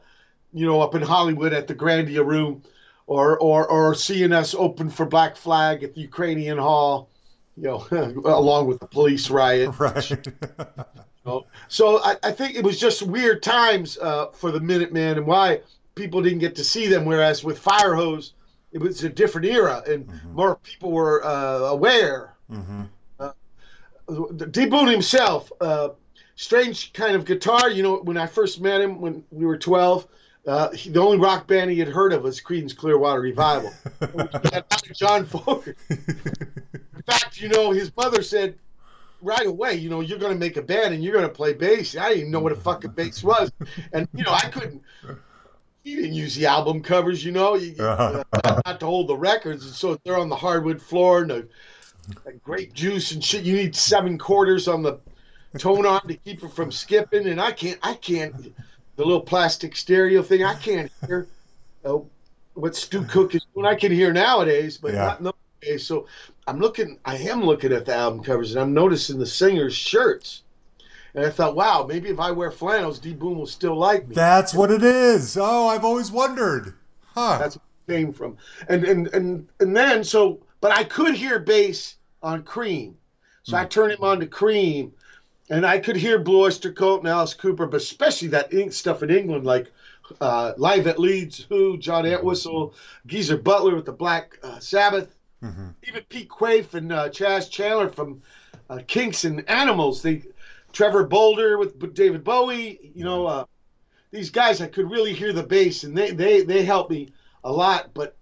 [0.54, 2.64] you know, up in Hollywood at the Grandia Room,
[3.08, 7.10] or or or seeing us open for Black Flag at the Ukrainian Hall,
[7.56, 7.88] you know,
[8.26, 9.72] along with the police riot.
[9.80, 10.12] Right.
[11.30, 15.28] So, so I, I think it was just weird times uh, for the Minutemen and
[15.28, 15.62] why
[15.94, 17.06] people didn't get to see them.
[17.06, 18.34] Whereas with Fire Hose,
[18.72, 22.34] it was a different era and more people were uh, aware.
[23.20, 23.32] Uh,
[24.50, 25.90] D Boon himself, uh,
[26.36, 27.70] strange kind of guitar.
[27.70, 30.08] You know, when I first met him when we were 12,
[30.48, 33.72] uh, he, the only rock band he had heard of was Creedence Clearwater Revival.
[34.96, 35.76] John Fogerty.
[35.90, 38.56] In fact, you know, his mother said
[39.22, 41.54] right away, you know, you're going to make a band and you're going to play
[41.54, 41.96] bass.
[41.98, 43.52] I didn't even know what a fucking bass was.
[43.94, 44.82] And, you know, I couldn't.
[45.84, 49.66] he didn't use the album covers, you know, you, uh, not to hold the records,
[49.66, 51.50] and so they're on the hardwood floor and the,
[52.26, 53.44] the grape juice and shit.
[53.44, 55.00] You need seven quarters on the
[55.58, 58.54] tone arm to keep it from skipping, and I can't, I can't.
[58.96, 61.28] The little plastic stereo thing, I can't hear
[61.86, 62.00] uh,
[62.54, 63.66] what Stu Cook is doing.
[63.66, 65.06] I can hear nowadays, but Yeah.
[65.06, 65.88] not in those days.
[65.88, 66.08] So
[66.50, 70.42] I'm looking, I am looking at the album covers, and I'm noticing the singers' shirts.
[71.14, 74.16] And I thought, wow, maybe if I wear flannels, D Boon will still like me.
[74.16, 75.38] That's what it is.
[75.38, 76.74] Oh, I've always wondered.
[77.14, 77.38] Huh.
[77.38, 78.38] That's where it came from.
[78.68, 82.98] And and and and then so, but I could hear bass on Cream,
[83.44, 84.92] so I turned him on to Cream,
[85.52, 89.04] and I could hear Blue Oyster Cult and Alice Cooper, but especially that ink stuff
[89.04, 89.72] in England, like
[90.20, 92.74] uh, Live at Leeds, Who, John Entwistle,
[93.06, 95.16] Geezer Butler with the Black uh, Sabbath,
[95.88, 98.22] even Pete Quaife and uh, Chas Chandler from
[98.70, 100.02] uh, Kinks and Animals.
[100.02, 100.24] They,
[100.74, 102.92] Trevor Bolder with B- David Bowie.
[102.94, 103.46] You know, uh,
[104.12, 107.52] these guys I could really hear the bass, and they they they helped me a
[107.52, 107.94] lot.
[107.94, 108.16] But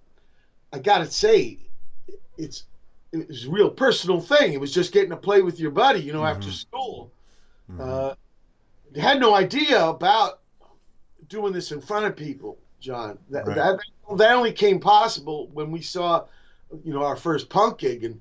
[0.71, 1.59] I gotta say,
[2.37, 2.65] it's
[3.11, 4.53] it was a real personal thing.
[4.53, 7.11] It was just getting to play with your buddy, you know, after school.
[7.79, 8.15] Uh,
[8.95, 10.39] had no idea about
[11.29, 13.17] doing this in front of people, John.
[13.29, 13.55] That, Right.
[13.55, 13.79] that
[14.17, 16.25] that only came possible when we saw,
[16.83, 18.19] you know, our first punk gig, and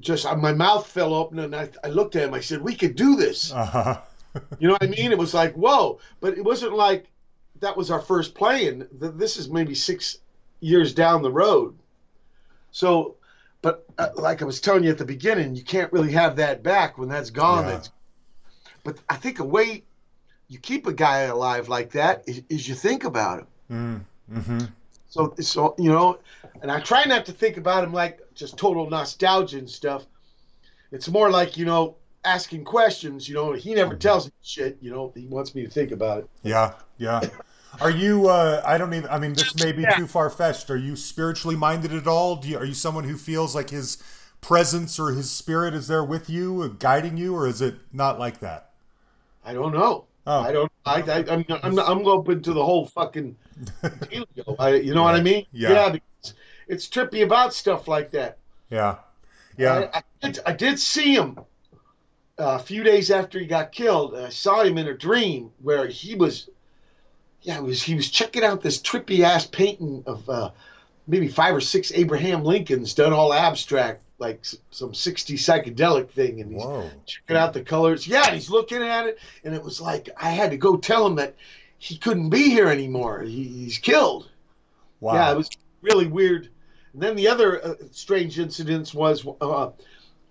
[0.00, 2.34] just uh, my mouth fell open, and I, I looked at him.
[2.34, 4.00] I said, "We could do this." Uh-huh.
[4.58, 5.10] You know what I mean?
[5.10, 5.98] It was like, whoa!
[6.20, 7.06] But it wasn't like
[7.60, 8.86] that was our first playing.
[9.00, 10.18] Th- This is maybe six
[10.60, 11.76] years down the road.
[12.70, 13.16] So,
[13.62, 16.62] but uh, like I was telling you at the beginning, you can't really have that
[16.62, 17.64] back when that's gone.
[17.64, 17.70] Yeah.
[17.72, 17.90] That's,
[18.84, 19.82] but I think a way
[20.48, 23.46] you keep a guy alive like that is, is you think about him.
[24.30, 24.58] Mm, mm-hmm.
[25.08, 26.18] So, so you know,
[26.62, 30.04] and I try not to think about him like just total nostalgia and stuff.
[30.92, 33.28] It's more like you know asking questions.
[33.28, 34.78] You know, he never tells me shit.
[34.80, 36.30] You know, he wants me to think about it.
[36.42, 37.20] Yeah, yeah.
[37.80, 38.28] Are you?
[38.28, 39.08] Uh, I don't even.
[39.10, 40.70] I mean, this may be too far fetched.
[40.70, 42.36] Are you spiritually minded at all?
[42.36, 44.02] Do you, are you someone who feels like his
[44.40, 48.18] presence or his spirit is there with you, uh, guiding you, or is it not
[48.18, 48.70] like that?
[49.44, 50.06] I don't know.
[50.26, 50.40] Oh.
[50.40, 50.72] I don't.
[50.84, 53.36] I, I I'm I'm I'm open to the whole fucking
[54.10, 54.56] deal.
[54.58, 55.46] I, you know what I mean?
[55.52, 55.90] Yeah.
[55.90, 56.09] because
[56.70, 58.38] it's trippy about stuff like that.
[58.70, 58.96] Yeah,
[59.58, 59.90] yeah.
[59.92, 61.38] I, I, did, I did see him
[62.38, 64.14] uh, a few days after he got killed.
[64.14, 66.48] I saw him in a dream where he was,
[67.42, 70.50] yeah, it was he was checking out this trippy ass painting of uh,
[71.08, 76.52] maybe five or six Abraham Lincolns done all abstract, like some 60 psychedelic thing, and
[76.52, 76.88] he's Whoa.
[77.04, 78.06] checking out the colors.
[78.06, 81.04] Yeah, and he's looking at it, and it was like I had to go tell
[81.04, 81.34] him that
[81.78, 83.22] he couldn't be here anymore.
[83.22, 84.30] He, he's killed.
[85.00, 85.14] Wow.
[85.14, 85.50] Yeah, it was
[85.82, 86.48] really weird.
[86.92, 89.70] And then the other uh, strange incidents was uh,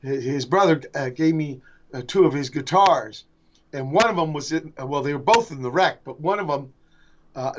[0.02, 1.62] his, brother uh, gave me
[1.94, 3.26] uh, two of his guitars,
[3.74, 4.74] and one of them was in.
[4.80, 6.74] uh, Well, they were both in the wreck, but one of them
[7.36, 7.54] uh,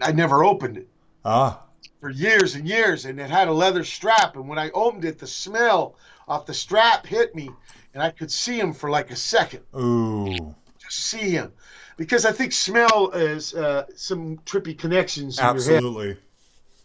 [0.00, 0.88] I never opened it
[1.24, 1.62] ah.
[2.00, 4.36] for years and years, and it had a leather strap.
[4.36, 5.96] And when I opened it, the smell
[6.28, 7.50] off the strap hit me,
[7.92, 10.54] and I could see him for like a second Ooh.
[10.78, 11.52] just see him
[11.96, 15.74] because I think smell is uh, some trippy connections in your head.
[15.74, 16.16] Absolutely.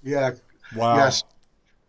[0.03, 0.31] Yeah,
[0.75, 0.95] Wow.
[0.95, 1.23] yes.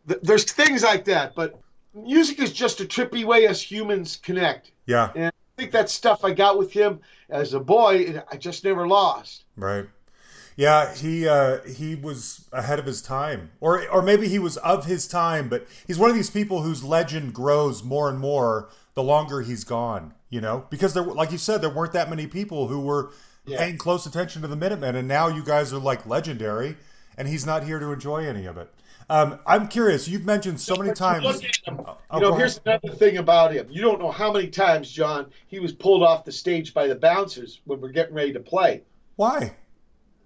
[0.08, 1.60] Th- There's things like that, but
[1.94, 4.72] music is just a trippy way us humans connect.
[4.86, 5.10] Yeah.
[5.14, 8.86] And I think that stuff I got with him as a boy, I just never
[8.86, 9.44] lost.
[9.56, 9.86] Right.
[10.56, 14.84] Yeah, he uh, he was ahead of his time, or or maybe he was of
[14.84, 19.02] his time, but he's one of these people whose legend grows more and more the
[19.02, 20.12] longer he's gone.
[20.28, 23.12] You know, because there, like you said, there weren't that many people who were
[23.46, 23.58] Yeah.
[23.58, 26.76] paying close attention to the Minutemen, and now you guys are like legendary,
[27.16, 28.72] and he's not here to enjoy any of it.
[29.08, 30.08] Um, I'm curious.
[30.08, 31.24] You've mentioned so many times.
[31.24, 33.66] look at him, Oh, you know, here's another thing about him.
[33.70, 36.94] You don't know how many times, John, he was pulled off the stage by the
[36.94, 38.82] bouncers when we're getting ready to play.
[39.16, 39.54] Why?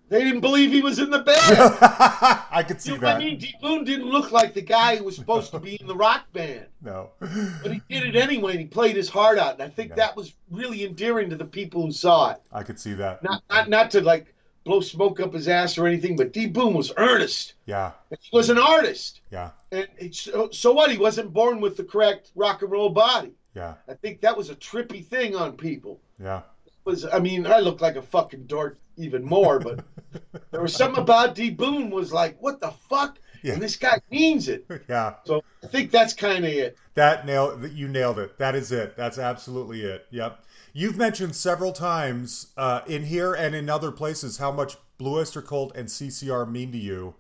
[0.09, 1.37] They didn't believe he was in the band.
[2.51, 3.17] I could see you know that.
[3.17, 3.39] I mean?
[3.39, 3.53] D.
[3.61, 6.67] Boon didn't look like the guy who was supposed to be in the rock band.
[6.81, 7.11] No.
[7.19, 9.55] But he did it anyway, and he played his heart out.
[9.55, 12.43] And I think that was really endearing to the people who saw it.
[12.53, 13.25] I could see that.
[13.25, 14.33] Not, not, not to like
[14.67, 16.47] blow smoke up his ass or anything, but D.
[16.47, 17.55] Boon was earnest.
[17.65, 17.93] Yeah.
[18.11, 19.51] And He was an artist, Yeah.
[19.71, 20.91] and so, oh, so what?
[20.91, 23.33] He wasn't born with the correct rock and roll body.
[23.55, 23.75] Yeah.
[23.89, 26.01] I think that was a trippy thing on people.
[26.23, 26.43] Yeah.
[26.85, 29.85] Was I mean, I look like a fucking dork even more, but
[30.51, 31.51] there was something about D.
[31.51, 33.19] Boon was like, what the fuck?
[33.43, 33.53] Yeah.
[33.55, 34.67] And this guy means it.
[34.89, 35.15] Yeah.
[35.25, 36.77] So I think that's kind of it.
[36.95, 38.37] That nail that you nailed it.
[38.39, 38.97] That is it.
[38.97, 40.07] That's absolutely it.
[40.11, 40.43] Yep.
[40.77, 45.41] You've mentioned several times uh, in here and in other places how much Blue Oyster
[45.41, 47.15] Cult and CCR mean to you.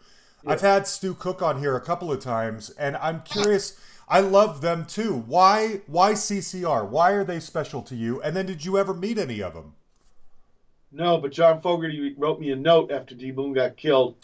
[0.47, 3.81] I've had Stu Cook on here a couple of times, and I'm curious.
[4.11, 5.25] I love them too.
[5.27, 5.81] Why?
[5.87, 6.87] Why CCR?
[6.87, 8.21] Why are they special to you?
[8.21, 9.73] And then, did you ever meet any of them?
[10.93, 13.31] No, but John Fogerty wrote me a note after D.
[13.31, 14.17] Boon got killed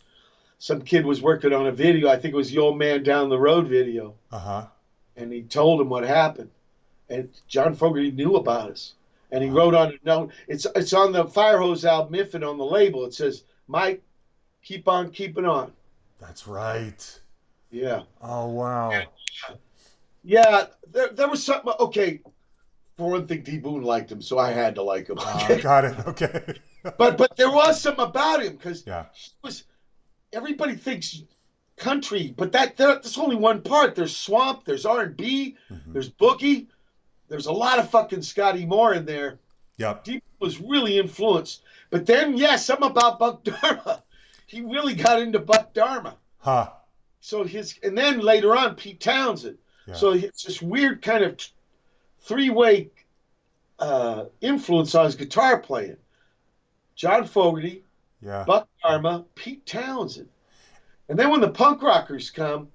[0.58, 2.10] some kid was working on a video.
[2.10, 4.66] I think it was the old man down the road video, Uh huh.
[5.16, 6.50] and he told him what happened.
[7.08, 8.92] And John Fogerty knew about us,
[9.32, 10.30] and he wrote on a note.
[10.46, 13.04] It's it's on the Fire Hose album, if and on the label.
[13.04, 14.02] It says, "Mike,
[14.62, 15.72] keep on keeping on."
[16.20, 17.20] That's right.
[17.70, 18.02] Yeah.
[18.22, 19.02] Oh wow.
[20.22, 21.72] Yeah, there, there was something.
[21.80, 22.20] Okay,
[22.96, 25.18] for one thing, D Boon liked him, so I had to like him.
[25.18, 25.96] Uh, got it.
[26.06, 26.60] Okay.
[26.98, 29.06] but but there was something about him because Yeah.
[29.14, 29.64] he was.
[30.32, 31.22] Everybody thinks
[31.76, 33.94] country, but that there, that's only one part.
[33.94, 35.92] There's swamp, there's R and B, Mhm.
[35.92, 36.68] there's boogie,
[37.32, 39.38] there's a lot of fucking Scotty Moore in there.
[39.78, 40.04] Yep.
[40.04, 41.62] D was really influenced.
[41.88, 44.02] But then, yeah, something about Buck Dharma.
[44.46, 46.14] He really got into Buck Dharma.
[46.36, 46.68] Huh.
[47.20, 49.56] So his and then later on Pete Townshend.
[49.86, 49.94] Yeah.
[49.94, 51.40] So it's this weird kind of
[52.20, 52.90] three way
[53.78, 55.96] uh, influence on his guitar playing.
[56.96, 57.82] John Fogerty,
[58.20, 58.44] Yeah.
[58.44, 60.28] Buck Dharma, Pete Townshend,
[61.08, 62.68] and then when the punk rockers come,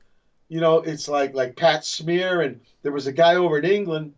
[0.49, 4.13] you know it's like like Pat Smear and there was a guy over in England,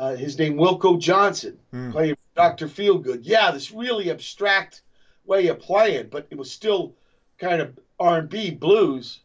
[0.00, 1.92] uh, his name Wilko Johnson, Hmm.
[1.92, 3.20] playing Doctor Feelgood.
[3.22, 4.82] Yeah, this really abstract
[5.26, 6.94] way of playing, but it was still
[7.38, 9.20] kind of R and B blues.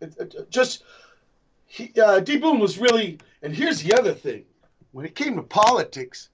[0.00, 0.84] It, it- just
[1.66, 4.44] he, uh, D Boon was really, and here's the other thing:
[4.92, 6.28] when it came to politics,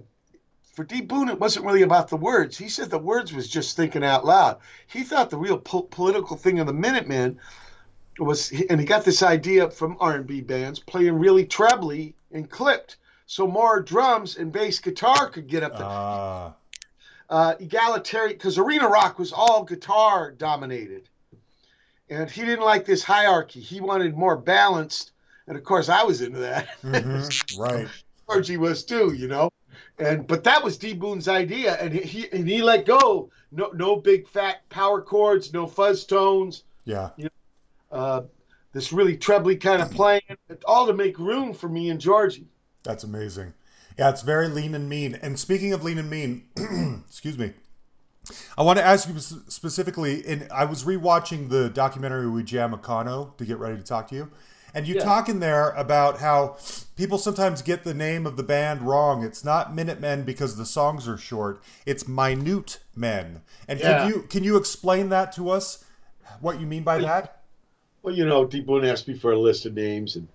[0.75, 2.59] for D Boon, it wasn't really about the words.
[2.59, 4.59] He said the words was just thinking out loud.
[4.87, 7.39] He thought the real po- political thing of the Minutemen
[8.19, 12.51] was, and he got this idea from R and B bands playing really trebly and
[12.51, 12.97] clipped,
[13.31, 15.87] so more drums and bass guitar could get up there.
[15.87, 16.55] Ah.
[17.29, 21.11] uh, egalitarian because arena rock was all guitar dominated.
[22.09, 23.61] And he didn't like this hierarchy.
[23.61, 25.13] He wanted more balanced
[25.47, 26.69] and of course i was into that.
[26.83, 27.87] Mhm, Right.
[28.27, 29.51] Georgie was too you know?
[29.99, 33.31] And but that was d boon's idea and he, and he let go.
[33.53, 36.65] No no big fat power chords no fuzz tones.
[36.87, 37.11] Yeah.
[37.93, 38.23] uh,
[38.73, 40.23] this really trebly kind of playing
[40.65, 42.47] all to make room for me and georgie
[42.85, 43.55] That's amazing.
[43.99, 45.19] Yeah, it's very lean and mean.
[45.21, 46.45] And speaking of lean and mean,
[47.09, 47.53] excuse me,
[48.57, 50.25] I want to ask you specifically.
[50.27, 54.15] In I was rewatching the documentary with Jam Econo to get ready to talk to
[54.15, 54.31] you,
[54.73, 55.05] and you Yeah.
[55.05, 56.59] talk in there about how
[56.95, 59.25] people sometimes get the name of the band wrong.
[59.25, 61.61] It's not Minutemen because the songs are short.
[61.87, 63.43] It's Minute Men.
[63.67, 63.99] And Yeah.
[64.01, 65.85] can you can you explain that to us?
[66.41, 67.43] What you mean by that?
[68.03, 70.29] Well, you know, Boon asked me for a list of names, and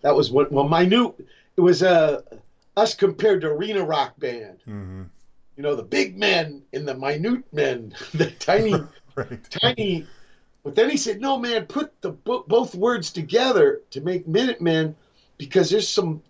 [0.00, 0.50] that was what.
[0.50, 1.14] Well, minute.
[1.56, 2.22] It was uh,
[2.76, 4.58] us compared to Arena Rock Band.
[4.64, 5.02] hmm
[5.56, 8.74] You know, the big men and the minute men, the tiny,
[9.16, 9.50] Right.
[9.62, 10.06] tiny.
[10.64, 14.96] But then he said, "No, man, put the bo- both words together to make Minutemen,
[15.38, 16.22] because there's some,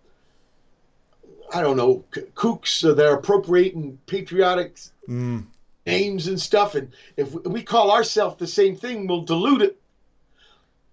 [1.55, 5.47] I don't know, k- kooks that are appropriating patriotic Mm.
[5.87, 6.75] names and stuff.
[6.75, 9.81] And if we- we call ourselves the same thing, we'll dilute it.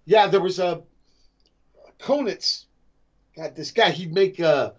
[0.06, 0.82] Yeah, there was a
[1.98, 2.64] Kienholz.
[3.36, 4.72] God, this guy, he'd make, uh,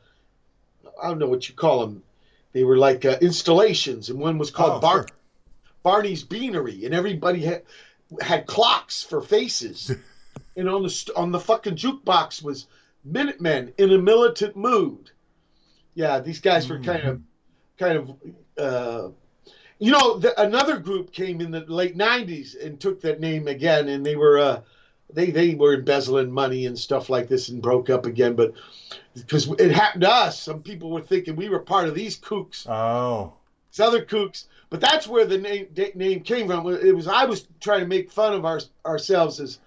[1.01, 2.04] I don't know what you call them.
[2.51, 5.18] They were like uh, installations, and one was called Oh, Bar- sure.
[5.82, 7.64] Barney's Beanery, and everybody had
[8.22, 9.91] had clocks for faces.
[10.56, 12.68] and on the on the fucking jukebox was
[13.04, 15.10] Minutemen in a militant mood.
[15.95, 17.22] Yeah, these guys were kind of
[17.78, 18.16] kind of
[18.58, 19.10] uh,
[19.80, 23.89] you know the, another group came in the late 90s and took that name again
[23.89, 24.62] and they were uh,
[25.14, 28.53] they they were embezzling money and stuff like this and broke up again but
[29.14, 30.39] because it happened to us.
[30.39, 32.68] Some people were thinking we were part of these kooks.
[32.68, 33.34] Oh.
[33.72, 34.45] these other kooks.
[34.70, 36.68] But that's where the name name came from.
[36.68, 39.59] It was i was trying to make fun of our, ourselves as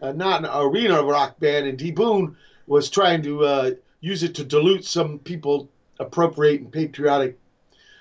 [0.00, 2.36] uh, not an arena rock band and d boon
[2.66, 5.68] was trying to uh, use it to dilute some people
[6.00, 7.38] appropriating patriotic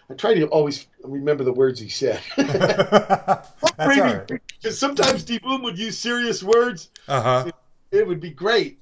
[0.10, 4.28] i try to always remember the words he said That's all right.
[4.28, 7.52] because sometimes d boon would use serious words Uh huh.
[7.92, 8.80] it would be great,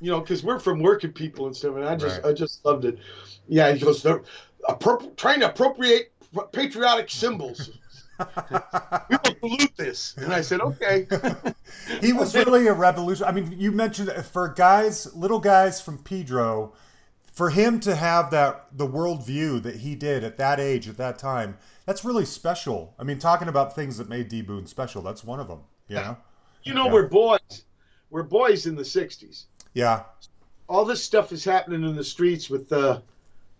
[0.00, 2.30] you know, because we're from working people and stuff, and I just Right.
[2.30, 2.98] I just loved it.
[3.48, 4.22] Yeah, he goes they're
[4.68, 6.12] appro- trying to appropriate
[6.52, 7.70] patriotic symbols.
[8.18, 11.06] we will pollute this, and I said okay.
[12.00, 13.24] he was really a revolution.
[13.26, 16.72] I mean, you mentioned for guys, little guys from Pedro,
[17.32, 21.18] for him to have that the worldview that he did at that age, at that
[21.18, 21.56] time,
[21.86, 22.94] that's really special.
[22.98, 25.60] I mean, talking about things that made D Boon special, that's one of them.
[25.88, 26.16] You know?
[26.62, 26.92] you know, Yeah.
[26.92, 27.64] we're boys.
[28.10, 29.44] We're boys in the '60s.
[29.74, 30.04] Yeah.
[30.68, 33.00] All this stuff is happening in the streets with uh,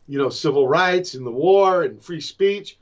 [0.06, 2.78] you know, civil rights and the war and free speech,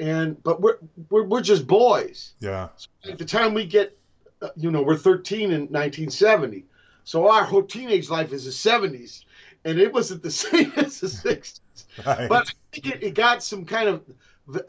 [0.00, 0.78] and but we're
[1.10, 2.34] we're, we're just boys.
[2.40, 2.68] Yeah.
[3.08, 3.96] at the time we get,
[4.40, 6.64] uh, you know, we're 13 in 1970.
[7.04, 9.24] So our whole teenage life is the 70s,
[9.64, 11.60] and it wasn't the same as the 60s.
[12.06, 12.28] Right.
[12.28, 14.02] But I think it, it got some kind of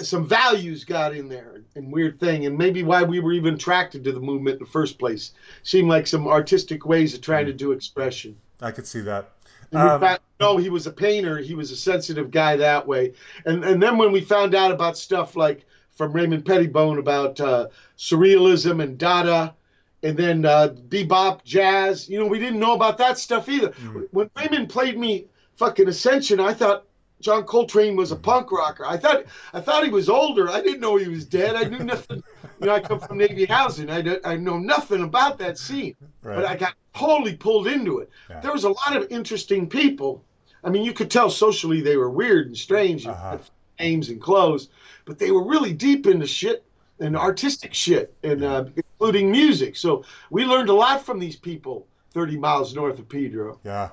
[0.02, 4.04] some values got in there and weird thing, and maybe why we were even attracted
[4.04, 5.32] to the movement in the first place.
[5.64, 8.36] Seemed like some artistic ways of trying to do expression.
[8.62, 9.32] I could see that.
[9.74, 11.40] Um, found, no, he was a painter.
[11.40, 13.14] He was a sensitive guy that way.
[13.46, 17.68] And and then when we found out about stuff like from Raymond Pettibon about uh,
[17.98, 19.56] surrealism and Dada,
[20.04, 23.72] and then uh, bebop, jazz, you know, we didn't know about that stuff either.
[24.12, 25.26] When Raymond played me
[25.56, 26.86] fucking Ascension, I thought
[27.22, 28.86] John Coltrane was a punk rocker.
[28.86, 29.24] I thought
[29.54, 30.50] I thought he was older.
[30.50, 31.56] I didn't know he was dead.
[31.56, 32.22] I knew nothing.
[32.60, 33.90] You know, I come from Navy housing.
[33.90, 35.96] I, don't- I know nothing about that scene
[36.36, 38.10] but I got totally pulled into it.
[38.30, 38.40] Yeah.
[38.42, 40.24] There was a lot of interesting people.
[40.66, 43.32] I mean, you could tell socially they were weird and strange, and Uh-huh.
[43.32, 43.42] had
[43.80, 44.70] names and clothes,
[45.06, 46.64] but they were really deep into shit
[47.04, 49.76] and artistic shit, and uh, including music.
[49.76, 53.60] So we learned a lot from these people 30 miles north of Pedro.
[53.64, 53.90] Yeah.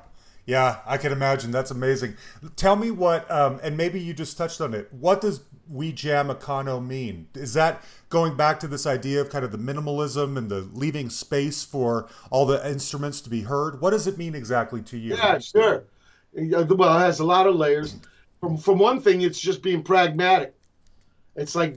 [0.47, 1.51] Yeah, I can imagine.
[1.51, 2.17] That's amazing.
[2.57, 4.93] Tell me what, um, and maybe you just touched on it.
[4.93, 7.29] What does We Jam Econo mean?
[7.35, 11.09] Is that going back to this idea of kind of the minimalism and the leaving
[11.09, 13.81] space for all the instruments to be heard?
[13.81, 15.15] What does it mean exactly to you?
[15.15, 15.85] Yeah, sure.
[16.33, 17.97] Well, it has a lot of layers.
[18.41, 20.55] From from one thing, it's just being pragmatic.
[21.37, 21.77] It's like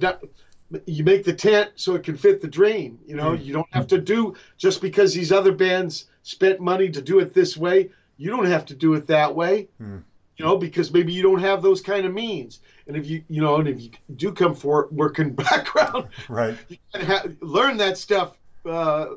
[0.85, 2.99] you make the tent so it can fit the dream.
[3.05, 7.01] You know, you don't have to do just because these other bands spent money to
[7.01, 7.89] do it this way.
[8.17, 9.67] You don't have to do it that way.
[9.79, 12.59] You know, because maybe you don't have those kind of means.
[12.87, 16.57] And if you, you know, and if you do come for working background, Right.
[16.69, 19.07] you gotta ha- learn that stuff uh,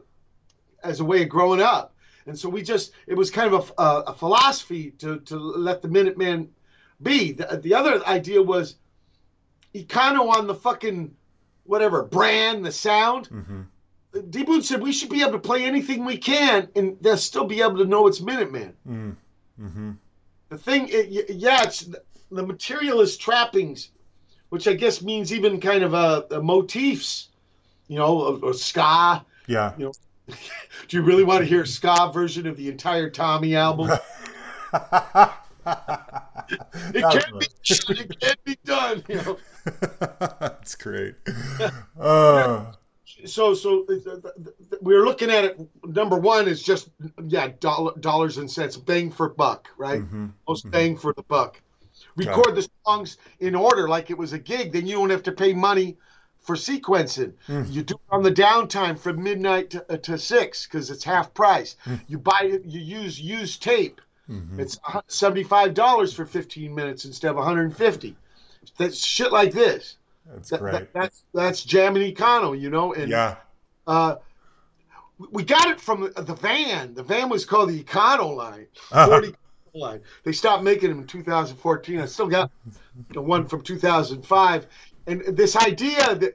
[0.85, 1.95] as a way of growing up.
[2.27, 5.81] And so we just, it was kind of a, a, a philosophy to, to let
[5.81, 6.51] the Minutemen
[7.03, 7.33] be.
[7.33, 8.75] The, the other idea was
[9.75, 11.15] Econo on the fucking
[11.67, 13.29] whatever brand, the sound.
[13.29, 13.63] Mm-hmm.
[14.31, 17.45] D Boon said we should be able to play anything we can and they'll still
[17.45, 18.75] be able to know it's Minutemen.
[18.89, 19.17] Mm.
[19.61, 19.91] Mm-hmm.
[20.49, 21.89] The thing, it, yeah, it's
[22.31, 23.91] the, materialist trappings,
[24.49, 27.29] which I guess means even kind of uh, uh, motifs,
[27.89, 29.25] you know, of, of ska.
[29.47, 29.73] Yeah.
[29.77, 29.93] You know,
[30.89, 33.91] do you really want to hear a ska version of the entire Tommy album?
[36.95, 39.03] It can't be, it can't be done.
[39.09, 39.39] You know.
[40.41, 41.15] That's great.
[42.01, 42.73] Uh,
[43.25, 44.31] So, so uh,
[44.83, 45.61] we're looking at it.
[45.85, 46.91] Number one is just
[47.27, 50.03] yeah, dollar, dollars and cents, bang for buck, right?
[50.03, 50.27] Mm-hmm.
[50.47, 51.61] Most bang for the buck.
[52.17, 55.33] Record the songs in order like it was a gig, then you don't have to
[55.33, 55.97] pay money
[56.41, 57.33] for sequencing.
[57.49, 57.73] Mm.
[57.73, 61.33] You do it on the downtime from midnight to, uh, to six because it's half
[61.35, 61.77] price.
[61.87, 62.01] Mm.
[62.09, 64.01] You buy it, you use used tape.
[64.31, 64.61] Mm-hmm.
[64.61, 68.15] It's a hu- seventy-five dollars for fifteen minutes instead of one hundred and fifty.
[68.79, 69.97] That's shit like this.
[70.27, 70.73] that's That- great.
[70.73, 72.93] that- that's that's jamming econo, you know.
[72.95, 73.37] And Yeah.
[73.87, 74.17] uh,
[75.31, 76.95] we got it from the, van.
[76.95, 78.67] The van was called the Econo line.
[78.93, 79.09] Uh-huh.
[79.09, 79.35] 40
[79.75, 80.01] line.
[80.25, 82.01] They stopped making them in 2014.
[82.01, 82.51] I still got
[83.13, 84.67] the one from 2005.
[85.07, 86.35] And this idea that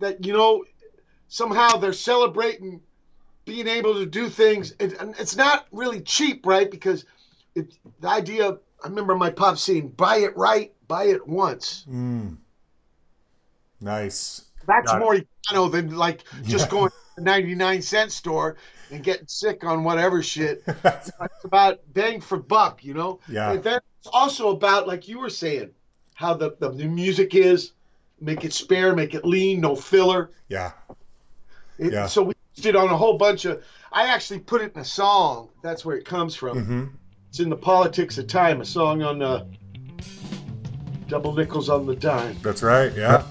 [0.00, 0.64] that you know
[1.28, 2.80] somehow they're celebrating
[3.44, 4.72] being able to do things.
[4.80, 6.70] And, and it's not really cheap, right?
[6.70, 7.04] Because
[7.54, 8.58] it, the idea.
[8.82, 12.36] I remember my pop saying, "Buy it right, buy it once." Mm.
[13.80, 14.44] Nice.
[14.66, 15.00] That's Got it.
[15.00, 18.56] more econo than like just going to the 99 cent store
[18.90, 20.62] and getting sick on whatever shit.
[20.66, 21.10] it's
[21.44, 23.20] about bang for buck, you know?
[23.28, 23.52] Yeah.
[23.52, 25.70] And then it's also about, like you were saying,
[26.14, 27.72] how the, the, the music is.
[28.22, 30.30] Make it spare, make it lean, no filler.
[30.48, 30.72] Yeah.
[31.78, 32.06] It, Yeah.
[32.06, 33.64] So we did on a whole bunch of.
[33.92, 35.48] I actually put it in a song.
[35.62, 36.58] That's where it comes from.
[36.58, 36.84] Mm-hmm.
[37.30, 38.60] It's in the politics of time.
[38.60, 39.46] A song on uh,
[41.10, 42.36] double nickels on the dime.
[42.40, 42.94] That's right.
[42.96, 43.24] Yeah.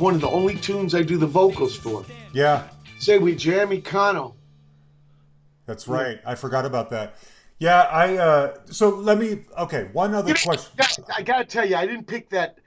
[0.00, 2.04] One of the only tunes I do the vocals for.
[2.32, 2.68] Yeah.
[2.98, 4.34] Say we jam Econo.
[5.66, 6.18] That's right.
[6.24, 7.16] I forgot about that.
[7.58, 7.82] Yeah.
[7.82, 8.16] I.
[8.16, 9.44] Uh, so let me.
[9.58, 9.90] Okay.
[9.92, 10.72] One other You know, question.
[10.78, 12.58] guys, I gotta tell you, I didn't pick that.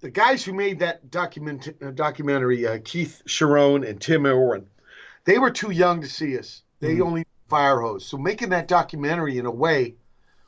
[0.00, 4.66] The guys who made that document uh, documentary, uh, Keith Schieron and Tim Irwin,
[5.24, 6.62] they were too young to see us.
[6.80, 7.06] They Mhm.
[7.06, 8.04] only fire hose.
[8.04, 9.94] So making that documentary in a way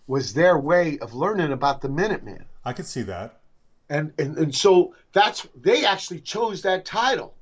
[0.09, 2.45] was their way of learning about the Minutemen.
[2.64, 3.39] I could see that.
[3.91, 7.35] And and, and so that's they actually chose that title.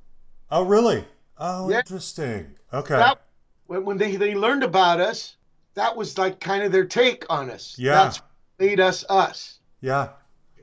[0.51, 1.05] Oh, really?
[1.37, 1.79] Oh, Yeah.
[1.79, 2.55] interesting.
[2.73, 2.95] Okay.
[2.95, 3.21] That
[3.67, 5.37] when, when they, they learned about us,
[5.75, 7.75] that was like kind of their take on us.
[7.77, 7.95] Yeah.
[7.95, 8.29] That's what
[8.59, 9.59] made us us.
[9.81, 10.09] yeah.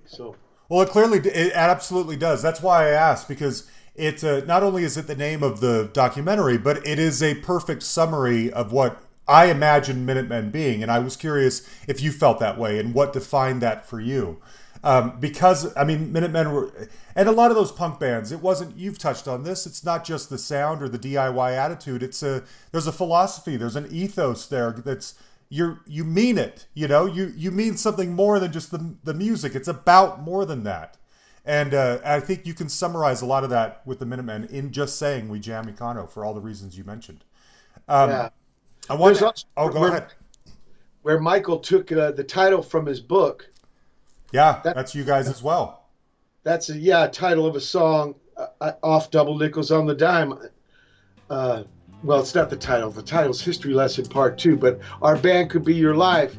[0.07, 0.37] So
[0.69, 2.43] Well, it clearly it absolutely does.
[2.43, 5.91] That's why I asked because it's uh, not only is it the name of the
[5.93, 10.99] documentary, but it is a perfect summary of what I imagine Minutemen being, and I
[10.99, 14.41] was curious if you felt that way and what defined that for you.
[14.83, 16.73] Um, because I mean, Minutemen were,
[17.15, 18.33] and a lot of those punk bands.
[18.33, 18.77] It wasn't.
[18.77, 19.67] You've touched on this.
[19.67, 22.03] It's not just the sound or the DIY attitude.
[22.03, 23.57] It's a there's a philosophy.
[23.57, 25.15] There's an ethos there that's
[25.51, 29.13] you you mean it you know you you mean something more than just the the
[29.13, 30.97] music it's about more than that
[31.45, 34.73] and uh, I think you can summarize a lot of that with the Minutemen in
[34.73, 37.25] just saying we jam Econo for all the reasons you mentioned.
[37.89, 38.29] Um, yeah.
[38.89, 39.21] I want.
[39.23, 40.13] Also- oh, go where- ahead.
[41.03, 43.51] Where Michael took uh, the title from his book.
[44.33, 45.85] Yeah, that- that's you guys as well.
[46.43, 50.39] That's a yeah title of a song uh, off Double Nickels on the Dime.
[51.29, 51.65] Uh,
[52.03, 52.91] well, it's not the title.
[52.91, 54.57] The title's History Lesson Part Two.
[54.57, 56.35] But our band could be your life.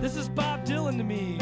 [0.00, 1.38] This is Bob Dylan to me.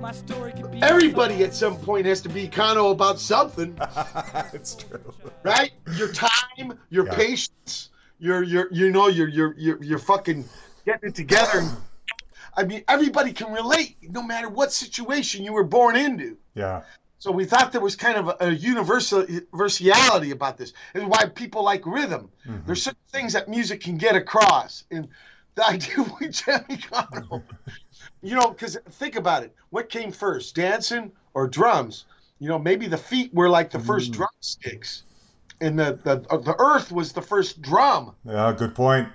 [0.00, 3.78] My story could be Everybody at some point has to be Econo about something,
[4.52, 5.14] it's true.
[5.42, 5.72] right?
[5.94, 7.14] Your time, your Yeah.
[7.14, 10.44] patience, your your you know your your your your fucking
[10.86, 11.64] getting it together.
[12.56, 16.36] I mean, everybody can relate, no matter what situation you were born into.
[16.54, 16.82] Yeah,
[17.18, 21.26] So we thought there was kind of a, a universal universality about this, and why
[21.26, 22.30] people like rhythm.
[22.48, 22.66] Mm-hmm.
[22.66, 25.08] There's certain things that music can get across, and
[25.54, 27.42] the idea with jam Econo,
[28.22, 32.06] you know, because think about it, what came first, dancing or drums?
[32.38, 34.16] You know, maybe the feet were like the first Mm.
[34.16, 35.04] drumsticks,
[35.60, 38.14] and the the uh, the earth was the first drum.
[38.24, 38.52] yeah.
[38.56, 39.08] Good point.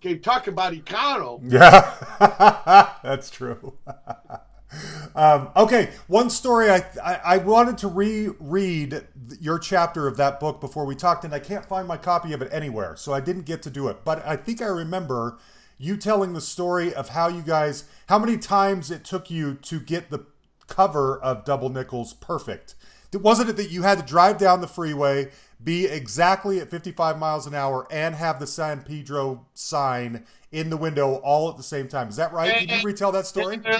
[0.00, 1.40] Okay, talk about Econo.
[1.42, 3.74] Yeah, that's true.
[5.16, 9.02] um, okay, one story I, I I wanted to reread
[9.40, 12.42] your chapter of that book before we talked, and I can't find my copy of
[12.42, 14.04] it anywhere, so I didn't get to do it.
[14.04, 15.38] But I think I remember
[15.78, 19.80] you telling the story of how you guys, how many times it took you to
[19.80, 20.26] get the
[20.68, 22.74] cover of Double Nickels perfect.
[23.12, 25.30] Wasn't it that you had to drive down the freeway,
[25.62, 30.76] be exactly at 55 miles an hour, and have the San Pedro sign in the
[30.76, 32.08] window all at the same time?
[32.08, 32.68] Is that right?
[32.68, 33.60] Did you retell that story?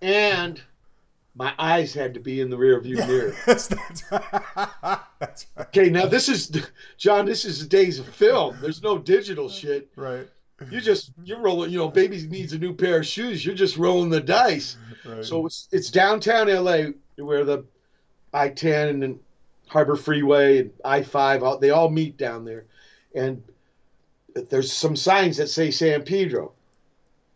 [0.00, 0.62] And
[1.34, 3.34] my eyes had to be in the rear view mirror.
[3.46, 5.66] Yes, that's, that's right.
[5.66, 6.50] Okay, now this is
[6.96, 7.26] John.
[7.26, 8.56] This is the days of film.
[8.62, 9.90] There's no digital shit.
[9.94, 10.26] Right.
[10.70, 11.70] You just you're rolling.
[11.70, 13.44] You know, baby needs a new pair of shoes.
[13.44, 14.76] You're just rolling the dice.
[15.04, 15.24] right.
[15.24, 17.64] So it's it's downtown LA where the
[18.32, 19.20] I-10 and
[19.66, 22.64] Harbor Freeway and I-5 they all meet down there,
[23.14, 23.42] and
[24.34, 26.52] there's some signs that say San Pedro.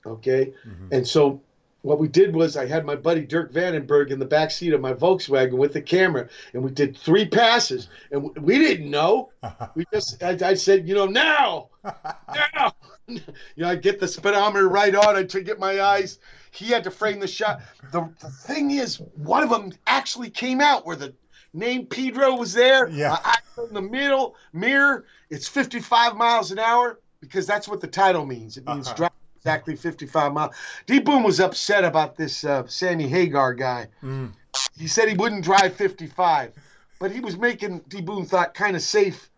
[0.07, 0.89] Okay, mm-hmm.
[0.93, 1.41] and so
[1.83, 4.81] what we did was I had my buddy Dirk Vandenberg in the back seat of
[4.81, 9.31] my Volkswagen with the camera, and we did three passes, and we didn't know.
[9.75, 12.73] We just I, I said, you know, now, now,
[13.09, 13.21] you
[13.57, 15.17] know, I get the speedometer right on.
[15.17, 16.19] I to get my eyes.
[16.51, 17.61] He had to frame the shot.
[17.93, 21.15] The, the thing is, one of them actually came out where the
[21.55, 22.89] name Pedro was there.
[22.89, 23.15] Yeah.
[23.25, 25.07] I, I in the middle mirror.
[25.31, 28.57] It's 55 miles an hour because that's what the title means.
[28.57, 28.97] It means Uh-huh.
[28.97, 30.55] drive exactly 55 miles.
[30.87, 33.89] D Boon was upset about this uh, Sammy Hagar guy.
[34.03, 34.33] Mm.
[34.79, 36.53] He said he wouldn't drive 55,
[37.01, 39.31] but he was making D Boon thought kind of safe,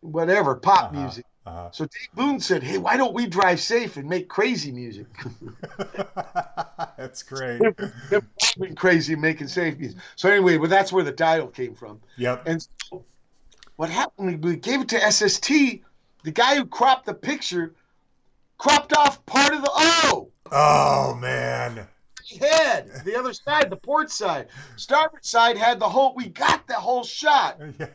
[0.00, 1.00] whatever pop Uh-huh.
[1.02, 1.24] music.
[1.46, 1.70] Uh-huh.
[1.70, 5.06] So Dave Boon said, "Hey, why don't we drive safe and make crazy music?"
[6.96, 7.62] That's great.
[8.58, 9.98] Being crazy making safe music.
[10.16, 12.00] So anyway, but that's where the dial came from.
[12.16, 12.42] Yep.
[12.46, 13.04] And so
[13.76, 14.42] what happened?
[14.42, 15.48] We gave it to SST.
[16.24, 17.74] The guy who cropped the picture
[18.58, 21.86] cropped off part of the O Oh man.
[22.40, 22.90] head.
[23.04, 26.14] The other side, the port side, starboard side had the whole.
[26.16, 27.60] We got the whole shot.
[27.78, 27.86] Yeah.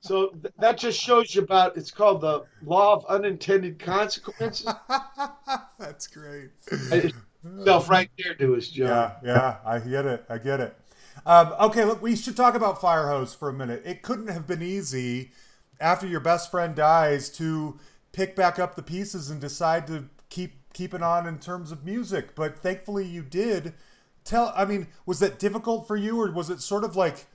[0.00, 1.76] So th- that just shows you about.
[1.76, 4.68] It's called the law of unintended consequences.
[5.78, 6.50] That's great.
[7.64, 8.88] Self right there to us, John.
[8.88, 10.24] Yeah, yeah, I get it.
[10.28, 10.76] I get it.
[11.26, 13.82] Um, okay, look, we should talk about Firehose for a minute.
[13.84, 15.32] It couldn't have been easy
[15.80, 17.78] after your best friend dies to
[18.12, 21.84] pick back up the pieces and decide to keep keep it on in terms of
[21.84, 22.34] music.
[22.34, 23.74] But thankfully, you did.
[24.24, 27.26] Tell, I mean, was that difficult for you, or was it sort of like,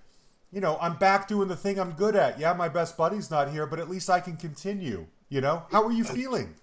[0.54, 2.40] you know, I'm back doing the thing I'm good at?
[2.40, 5.08] Yeah, my best buddy's not here, but at least I can continue.
[5.30, 6.54] You know, how are you feeling?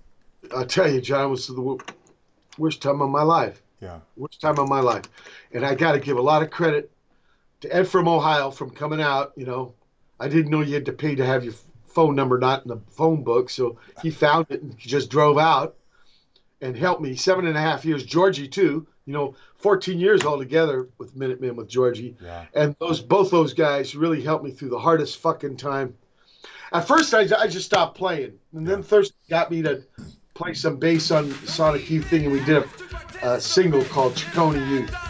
[0.55, 1.79] I'll tell you, John, it was the
[2.57, 3.63] worst time of my life.
[3.81, 5.05] Yeah, Worst time of my life.
[5.53, 6.93] And I got to give a lot of credit
[7.63, 9.33] to Ed from Ohio from coming out.
[9.37, 9.75] You know,
[10.21, 11.55] I didn't know you had to pay to have your
[11.87, 13.51] phone number not in the phone book.
[13.51, 15.77] So he found it and he just drove out
[16.61, 17.17] and helped me.
[17.17, 18.05] Seven and a half years.
[18.05, 18.87] Georgie, too.
[19.11, 22.15] You know, 14 years altogether with Minutemen with Georgie.
[22.23, 25.97] yeah, and those both those guys really helped me through the hardest fucking time.
[26.73, 29.83] At first, I, I just stopped playing, and then Thurston got me to
[30.35, 32.63] play some bass on the Sonic Youth thing, and we did
[33.23, 35.10] a, a single called Ciccone Youth.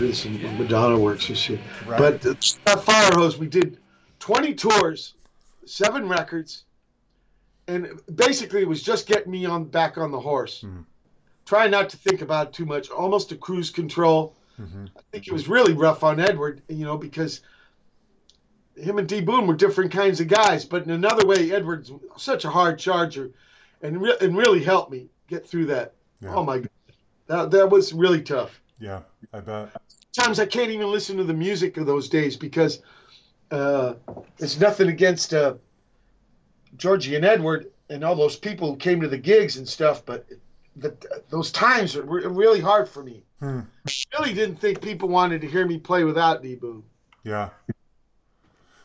[0.00, 1.58] Interpreted some Madonna works this year.
[1.86, 1.98] Right.
[1.98, 3.78] But that Fire Hose, we did
[4.20, 5.14] 20 tours,
[5.66, 6.64] seven records,
[7.68, 10.62] and basically it was just getting me on back on the horse.
[10.62, 10.80] Hmm.
[11.44, 14.34] Trying not to think about it too much, almost a cruise control.
[14.58, 14.86] Mm-hmm.
[14.96, 17.42] I think it was really rough on Edward, you know, because
[18.76, 20.64] him and D Boon were different kinds of guys.
[20.64, 23.32] But in another way, Edward's such a hard charger,
[23.82, 25.94] and re- and really helped me get through that.
[26.20, 26.34] Yeah.
[26.34, 26.70] Oh my god,
[27.26, 29.00] that that was really tough yeah,
[29.32, 29.68] I bet.
[30.12, 32.82] Times I can't even listen to the music of those days because
[33.50, 33.94] uh,
[34.38, 35.54] it's nothing against uh,
[36.76, 40.26] Georgie and Edward and all those people who came to the gigs and stuff, but
[40.76, 40.96] the,
[41.28, 43.24] those times were really hard for me.
[43.40, 43.60] Hmm.
[43.86, 46.82] I really didn't think people wanted to hear me play without D Boon.
[47.24, 47.50] Yeah.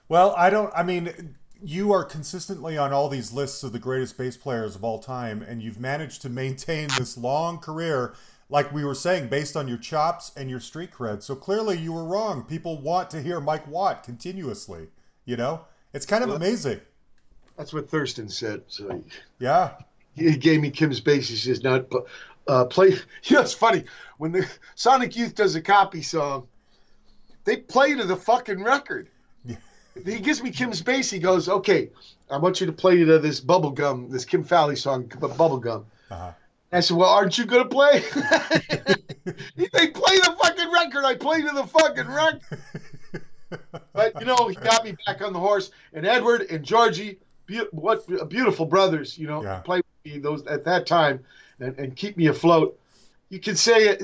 [0.08, 0.72] Well, I don't.
[0.76, 4.84] I mean, you are consistently on all these lists of the greatest bass players of
[4.84, 8.14] all time, and you've managed to maintain this long career,
[8.50, 11.24] like we were saying, based on your chops and your street cred.
[11.24, 12.44] So clearly, you were wrong.
[12.44, 14.88] People want to hear Mike Watt continuously.
[15.26, 15.62] You know,
[15.94, 16.80] it's kind of amazing.
[17.58, 18.64] That's what Thurston said.
[18.68, 19.04] So
[19.40, 19.72] Yeah.
[20.14, 21.28] he, gave me Kim's bass.
[21.30, 21.86] He says, "Not
[22.48, 22.90] uh, play."
[23.24, 23.86] You know, it's funny
[24.18, 26.48] when the Sonic Youth does a copy song,
[27.46, 29.10] they play to the fucking record.
[29.46, 29.56] Yeah.
[30.06, 31.10] He gives me Kim's bass.
[31.10, 31.90] He goes, "Okay,
[32.30, 36.32] I want you to play to this bubblegum, this Kim Fowley song, bu- bubblegum." Uh-huh.
[36.76, 38.00] I said, "Well, aren't you gonna play?"
[39.56, 41.06] he they play the fucking record.
[41.06, 42.42] I play to the fucking record.
[43.94, 45.72] but you know, he got me back on the horse.
[45.94, 49.60] And Edward and Georgie, be- what beautiful brothers, you know, Yeah.
[49.60, 51.24] play with me those at that time
[51.60, 52.80] and, and keep me afloat.
[53.30, 53.98] You can say.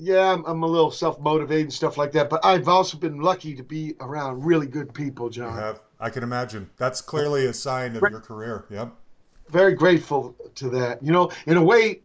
[0.00, 3.20] Yeah, I'm, I'm a little self motivated and stuff like that, but I've also been
[3.20, 5.74] lucky to be around really good people, John.
[5.98, 6.70] I can imagine.
[6.76, 8.64] That's clearly a sign of your career.
[8.70, 8.94] Yep.
[9.50, 11.02] Very grateful to that.
[11.02, 12.00] You know, in a way,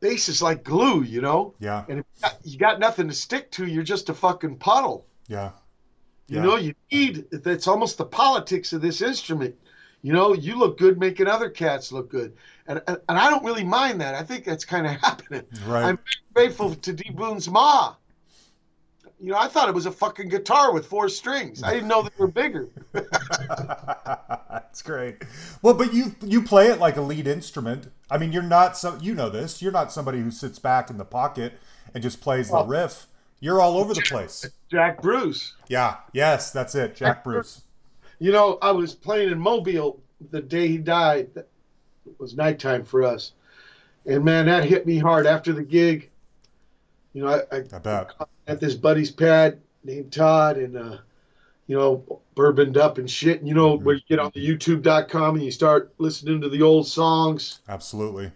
[0.00, 1.02] bass is like glue.
[1.02, 1.84] You know, Yeah.
[1.88, 5.06] and if you got, you got nothing to stick to, you're just a fucking puddle.
[5.28, 5.50] Yeah.
[6.28, 6.42] You Yeah.
[6.44, 7.26] know, you need.
[7.32, 9.54] It's almost the politics of this instrument.
[10.02, 13.44] You know, you look good making other cats look good, and and, and I don't
[13.44, 14.14] really mind that.
[14.14, 15.42] I think that's kind of happening.
[15.66, 15.84] Right.
[15.84, 15.98] I'm
[16.34, 17.94] grateful to D Boon's ma.
[19.20, 21.62] You know, I thought it was a fucking guitar with four strings.
[21.62, 22.68] I didn't know they were bigger.
[22.92, 25.22] That's great.
[25.62, 27.90] Well, but you you play it like a lead instrument.
[28.10, 29.62] I mean, you're not so you know this.
[29.62, 31.54] You're not somebody who sits back in the pocket
[31.94, 33.06] and just plays the riff.
[33.40, 34.44] You're all over the place.
[34.70, 35.54] Jack Bruce.
[35.68, 35.96] Yeah.
[36.12, 36.96] Yes, that's it.
[36.96, 37.62] Jack Bruce.
[38.18, 40.00] You know, I was playing in Mobile
[40.30, 41.30] the day he died.
[41.36, 41.48] It
[42.18, 43.32] was nighttime for us.
[44.06, 46.10] And man, that hit me hard after the gig.
[47.16, 48.12] You know, I, I I bet.
[48.46, 50.98] at this buddy's pad named Todd and, uh,
[51.66, 53.38] you know, bourboned up and shit.
[53.38, 56.60] And, you know, where you get on the YouTube.com and you start listening to the
[56.60, 58.30] old songs Absolutely.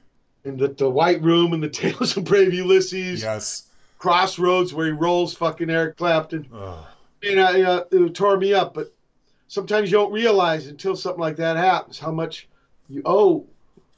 [0.47, 3.67] and the, the White Room and the Tales of Brave Ulysses, Yes.
[3.99, 6.49] Crossroads where he rolls fucking Eric Clapton.
[6.51, 6.87] Ugh.
[7.23, 8.73] and I, uh, it tore me up.
[8.73, 8.95] But
[9.49, 12.49] sometimes you don't realize until something like that happens how much
[12.89, 13.45] you owe.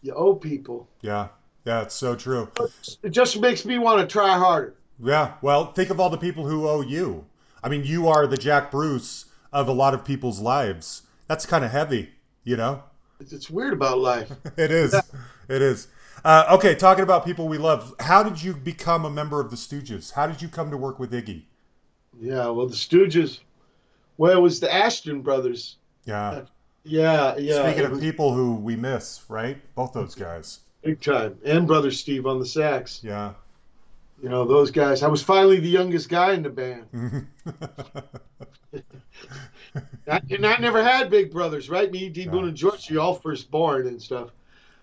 [0.02, 0.88] You owe people.
[1.02, 1.28] Yeah.
[1.64, 2.50] Yeah, it's so true.
[3.02, 4.74] It just makes me want to try harder.
[5.02, 5.34] Yeah.
[5.42, 7.26] Well, think of all the people who owe you.
[7.62, 11.02] I mean, you are the Jack Bruce of a lot of people's lives.
[11.28, 12.10] That's kind of heavy,
[12.44, 12.82] you know?
[13.20, 14.30] It's, weird about life.
[14.56, 14.94] It is.
[15.48, 15.86] It is.
[16.24, 17.94] Uh, okay, talking about people we love.
[18.00, 20.12] How did you become a member of the Stooges?
[20.12, 21.44] How did you come to work with Iggy?
[22.20, 22.48] yeah.
[22.48, 23.40] Well, the Stooges.
[24.18, 25.76] Well, it was the Asheton brothers.
[26.04, 26.42] Yeah.
[26.84, 27.62] Yeah, yeah.
[27.62, 29.58] Speaking of people who we miss, right?
[29.74, 30.60] Both those guys.
[30.82, 33.00] Big time, and brother Steve on the sax.
[33.04, 33.34] Yeah.
[34.22, 35.02] You know those guys.
[35.02, 37.26] I was finally the youngest guy in the band.
[40.08, 41.90] I, and I never had big brothers, right?
[41.90, 42.26] Me, D.
[42.26, 44.30] Boon, and George, you all firstborn and stuff.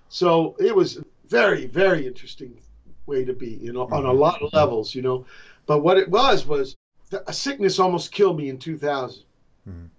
[0.09, 2.57] So it was a very, very interesting
[3.05, 5.25] way to be, you know, on a lot of levels, you know.
[5.65, 6.75] But what it was was
[7.27, 9.23] a sickness almost killed me in 2000.
[9.67, 9.89] Mhm.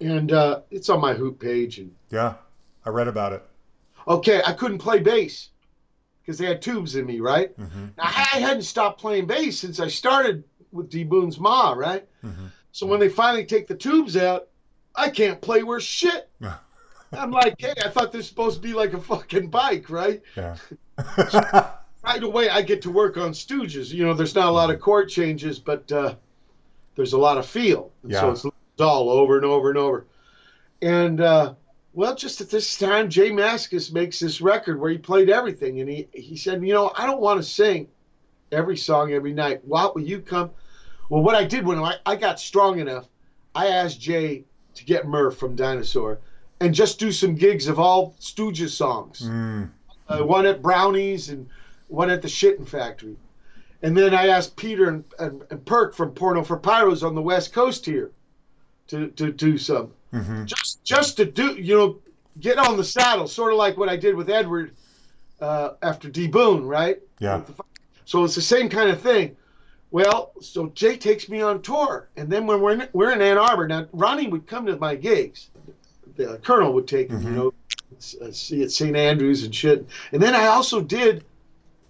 [0.00, 1.78] And uh, it's on my hoot page.
[1.78, 2.34] And Yeah.
[2.84, 3.42] I read about it.
[4.08, 5.50] Okay, I couldn't play bass
[6.22, 7.50] because they had tubes in me, right?
[7.56, 12.06] hmm Now, I hadn't stopped playing bass since I started with D Boon's Ma, right?
[12.22, 14.48] hmm So when they finally take the tubes out,
[14.94, 16.28] I can't play worth shit.
[17.12, 20.22] I'm like, hey, I thought this was supposed to be like a fucking bike, right?
[20.36, 20.56] Yeah.
[22.02, 23.92] Right away, I get to work on Stooges.
[23.92, 26.14] You know, there's not a lot of chord changes, but uh,
[26.96, 27.92] there's a lot of feel.
[28.02, 28.20] And Yeah.
[28.20, 30.06] So it's all over and over and over.
[30.80, 31.54] And, uh,
[31.92, 35.80] well, just at this time, J Mascis makes this record where he played everything.
[35.80, 37.88] And he, he said, you know, I don't want to sing
[38.52, 39.64] every song every night.
[39.64, 40.50] What will you come?
[41.08, 43.06] Well, what I did when I, I got strong enough,
[43.54, 46.18] I asked J to get Murph from Dinosaur
[46.60, 49.70] and just do some gigs of all Stooges songs Mm.
[50.08, 51.48] uh, one at Brownies and
[51.88, 53.16] one at the Shitting Factory.
[53.82, 57.22] And then I asked Peter and, and, and Perk from Porno for Pyros on the
[57.22, 58.10] West Coast here
[58.88, 59.90] to, to do some.
[60.10, 61.98] Hmm Just just to do, you know,
[62.40, 64.74] get on the saddle, sort of like what I did with Edward
[65.40, 67.00] uh, after D Boon, right?
[67.18, 67.42] Yeah.
[68.04, 69.36] So it's the same kind of thing.
[69.92, 73.38] Well, so J takes me on tour, and then when we're in, we're in Ann
[73.38, 75.50] Arbor now, Ronnie would come to my gigs.
[76.16, 77.54] The Colonel would take me, you know,
[78.20, 78.96] uh, see at St.
[78.96, 79.86] Andrews and shit.
[80.12, 81.24] And then I also did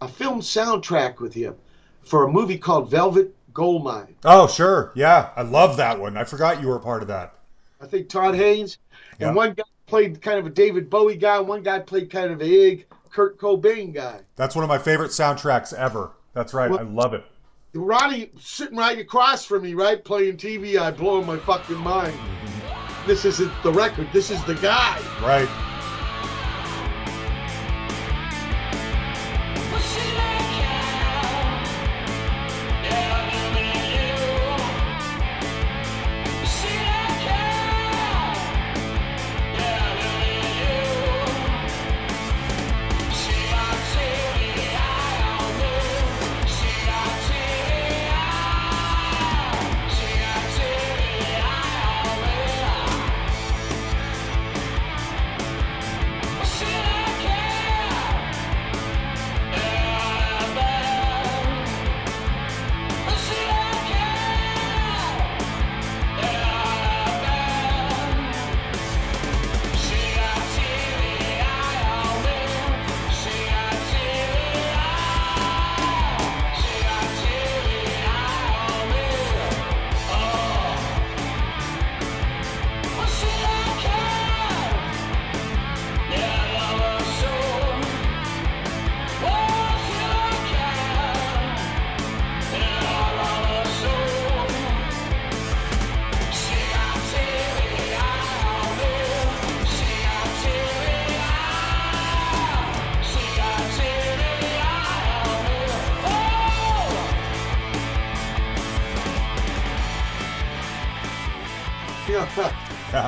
[0.01, 1.55] a film soundtrack with him
[2.03, 4.15] for a movie called Velvet Goldmine.
[4.25, 4.93] Oh, sure.
[4.95, 5.31] Yeah.
[5.37, 6.17] I love that one.
[6.17, 7.35] I forgot you were part of that.
[7.81, 8.79] I think Todd Haynes,
[9.19, 9.29] Yeah.
[9.29, 12.41] and one guy played kind of a David Bowie guy, one guy played kind of
[12.41, 14.21] a Ig Kurt Cobain guy.
[14.37, 16.13] That's one of my favorite soundtracks ever.
[16.35, 16.71] That's right.
[16.71, 17.25] I love it.
[17.75, 20.77] Ronnie sitting right across from me, right, playing TV.
[20.79, 22.17] I blowing my fucking mind.
[23.07, 24.09] This isn't the record.
[24.13, 25.01] This is the guy.
[25.23, 25.49] Right.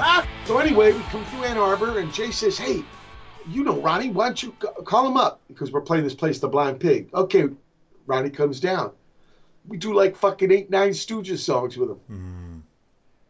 [0.05, 2.83] Ah, so anyway, we come through Ann Arbor, and J says, "Hey,
[3.49, 4.11] you know Ronnie?
[4.11, 4.51] Why don't you
[4.85, 7.49] call him up because we're playing this place, the Blind Pig." Okay,
[8.07, 8.91] Ronnie comes down.
[9.69, 12.01] We do like fucking eight, nine Stooges songs with him.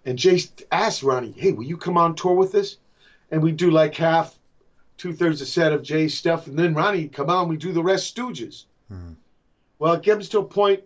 [0.06, 2.78] And J asks Ronnie, "Hey, will you come on tour with us?"
[3.30, 4.38] And we do like half,
[4.96, 7.48] two thirds a set of J's stuff, and then Ronnie come on.
[7.48, 8.64] We do the rest Stooges.
[9.78, 10.84] Well, it comes to a point.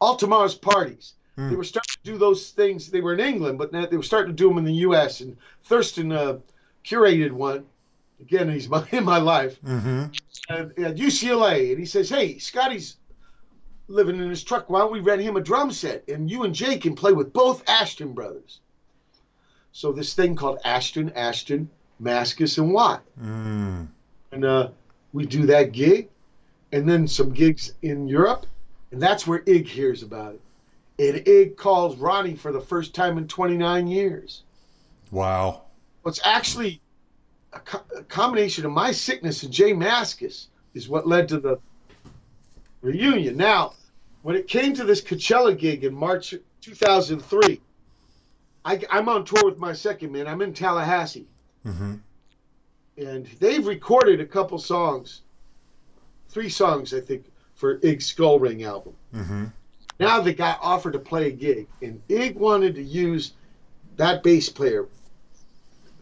[0.00, 1.14] All tomorrow's parties.
[1.36, 2.90] They were starting to do those things.
[2.90, 5.20] They were in England, but now they were starting to do them in the U.S.
[5.20, 6.38] And Thurston uh,
[6.84, 7.66] curated one.
[8.20, 10.04] Again, he's my, in my life Mm-hmm.
[10.48, 12.96] at, at UCLA, and he says, "Hey, Scotty's
[13.88, 14.70] living in his truck.
[14.70, 17.32] Why don't we rent him a drum set, and you and J can play with
[17.34, 18.60] both Asheton brothers?"
[19.72, 21.66] So this thing called Asheton, Asheton,
[22.02, 23.88] Mascis, and Watt, Mm.
[24.32, 24.70] and uh,
[25.12, 26.08] we do that gig,
[26.72, 28.46] and then some gigs in Europe,
[28.90, 30.40] and that's where Ig hears about it.
[30.98, 34.42] And Ig calls Ronnie for the first time in 29 years.
[35.10, 35.62] Wow.
[36.02, 36.80] What's actually
[37.52, 41.58] a, co- a combination of my sickness and J Mascis is what led to the
[42.80, 43.36] reunion.
[43.36, 43.74] Now,
[44.22, 47.60] when it came to this Coachella gig in March 2003,
[48.64, 50.26] I, I'm on tour with my second man.
[50.26, 51.26] I'm in Tallahassee,
[51.64, 51.94] Mm-hmm.
[52.98, 55.22] and they've recorded a couple songs,
[56.28, 58.94] three songs, I think, for Ig Skull Ring album.
[59.14, 59.44] Mm-hmm.
[59.98, 63.32] Now the guy offered to play a gig, and Ig wanted to use
[63.96, 64.86] that bass player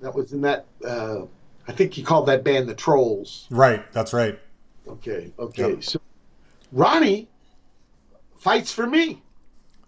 [0.00, 0.66] that was in that.
[0.84, 1.22] Uh,
[1.68, 3.46] I think he called that band the Trolls.
[3.50, 3.90] Right.
[3.92, 4.38] That's right.
[4.86, 5.70] Okay, okay.
[5.70, 5.84] Yep.
[5.84, 6.00] So
[6.72, 7.28] Ronnie
[8.38, 9.22] fights for me.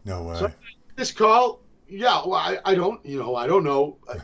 [0.05, 0.39] No way.
[0.39, 0.53] So-
[0.97, 2.23] This call, yeah.
[2.25, 4.15] Well, I, I don't, you know, I don't know uh,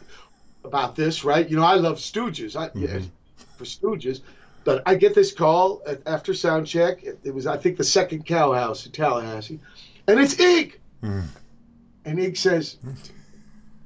[0.64, 1.47] about this, right?
[1.51, 2.57] You know, I love Stooges.
[2.57, 3.01] I, yeah,
[3.59, 4.20] for Stooges.
[4.65, 7.03] But I get this call at, after sound check.
[7.03, 9.59] It, it was, I think, the second Cow Haus in Tallahassee,
[10.07, 10.79] and it's Ig.
[11.03, 11.25] Mm.
[12.05, 12.79] And Ig says,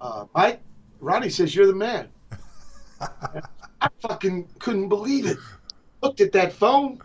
[0.01, 0.61] uh, "Mike,
[1.01, 2.09] Ronnie says you're the man."
[3.01, 5.39] I fucking couldn't believe it.
[6.03, 7.01] Looked at that phone.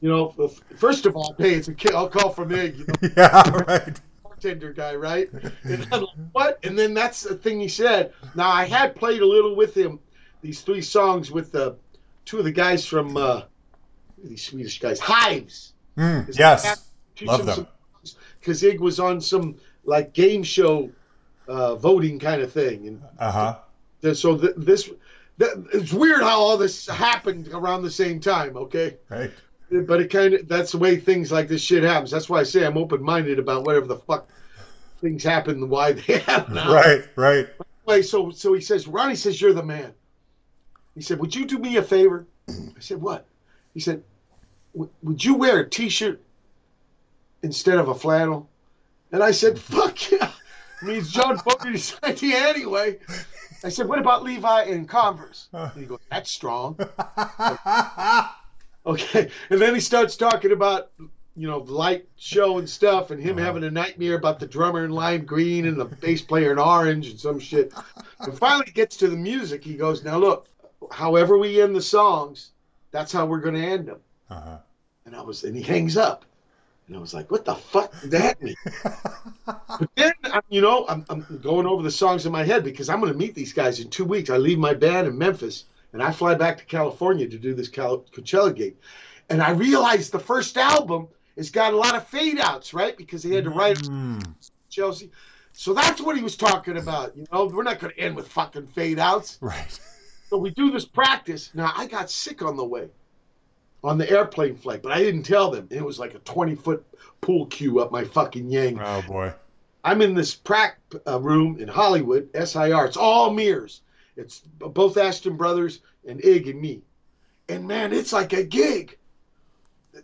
[0.00, 1.94] You know, first of all, hey, it's a kid.
[1.94, 2.78] I'll call from Ig.
[2.78, 3.50] You know, yeah.
[3.66, 4.00] Right.
[4.22, 5.30] bartender guy, right?
[5.64, 6.58] And I'm like, what?
[6.64, 8.12] And then that's the thing he said.
[8.34, 9.98] Now I had played a little with him,
[10.42, 11.76] these three songs with the
[12.24, 13.42] two of the guys from uh,
[14.22, 15.72] these Swedish guys, Hives.
[15.96, 16.36] Mm.
[16.38, 16.90] Yes.
[17.22, 17.66] Love them.
[18.40, 20.90] Because Ig was on some like game show
[21.48, 23.56] uh, voting kind of thing, and Uh huh.
[24.02, 24.84] th- so th- this.
[25.38, 28.96] th- It's weird how all this happened around the same time, okay?
[29.08, 29.30] Right.
[29.70, 32.10] But it kind of that's the way things like this shit happens.
[32.10, 34.28] That's why I say I'm open minded about whatever the fuck
[35.00, 36.54] things happen and why they happen.
[36.54, 37.04] Right.
[37.16, 37.48] Right.
[37.88, 39.92] Anyway, so so he says, Ronnie says you're the man.
[40.96, 42.26] He said, Would you do me a favor?
[42.48, 42.70] Mm-hmm.
[42.76, 43.26] I said, What?
[43.74, 44.02] He said,
[44.74, 46.20] Would you wear a t-shirt
[47.42, 48.48] instead of a flannel?
[49.12, 50.32] And I said, Fuck yeah.
[50.82, 52.98] I mean, it's John Fogerty's idea anyway.
[53.62, 55.48] I said, What about Levi and Converse?
[55.52, 56.78] And he goes, That's strong.
[58.86, 59.28] Okay.
[59.50, 60.92] And then he starts talking about,
[61.36, 63.44] you know, light show and stuff, and him uh-huh.
[63.44, 67.08] having a nightmare about the drummer in lime green and the bass player in orange
[67.08, 67.74] and some shit.
[68.20, 69.64] And finally gets to the music.
[69.64, 70.48] He goes, Now look,
[70.90, 72.52] however we end the songs,
[72.90, 74.00] that's how we're going to end them.
[74.30, 74.58] Uh-huh.
[75.04, 76.24] And I was, and he hangs up.
[76.88, 78.54] And I was like, what the fuck did that mean?
[79.44, 82.88] but then, I'm- you know, I'm, I'm going over the songs in my head because
[82.88, 84.30] I'm going to meet these guys in two weeks.
[84.30, 87.68] I leave my band in Memphis and I fly back to California to do this
[87.68, 88.76] Cal- Coachella gig.
[89.30, 92.96] And I realized the first album has got a lot of fade outs, right?
[92.96, 94.24] Because he had to write Mm.
[94.70, 95.10] Chelsea.
[95.52, 97.16] So that's what he was talking about.
[97.16, 99.38] You know, we're not going to end with fucking fade outs.
[99.40, 99.80] Right.
[100.28, 101.50] So we do this practice.
[101.54, 102.88] Now I got sick on the way,
[103.84, 105.68] on the airplane flight, but I didn't tell them.
[105.70, 106.84] It was like a twenty foot
[107.20, 108.80] pool cue up my fucking yang.
[108.80, 109.32] Oh boy.
[109.84, 112.86] I'm in this prac uh, room in Hollywood, SIR.
[112.86, 113.82] It's all mirrors.
[114.16, 116.82] It's both Asheton brothers and Ig and me.
[117.48, 118.98] And man, it's like a gig.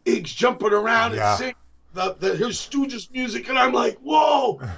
[0.04, 1.30] Ig's jumping around Yeah.
[1.30, 1.54] and singing
[1.94, 4.60] the, the his Stooges music, and I'm like, whoa.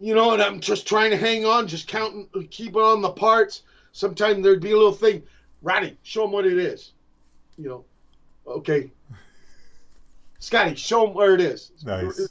[0.00, 3.62] You know, and I'm just trying to hang on, just counting, keep on the parts.
[3.98, 5.24] Sometimes there'd be a little thing.
[5.60, 6.92] Ronnie, show him what it is.
[7.56, 7.84] You know,
[8.46, 8.92] okay.
[10.38, 11.72] Scotty, show him where it is.
[11.84, 12.28] Nice.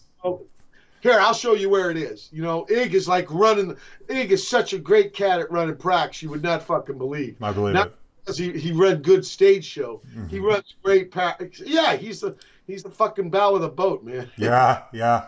[1.02, 2.30] Here, I'll show you where it is.
[2.32, 3.76] You know, Ig is like running.
[4.08, 6.22] Ig is such a great cat at running pracs.
[6.22, 7.36] You would not fucking believe.
[7.44, 7.96] I believe Not it.
[8.22, 10.02] because he, he run good stage show.
[10.08, 10.28] Mm-hmm.
[10.28, 11.62] He runs great pracs.
[11.66, 14.32] Yeah, he's the he's the fucking bow of the boat, man.
[14.38, 14.84] Yeah.
[14.94, 15.26] Yeah.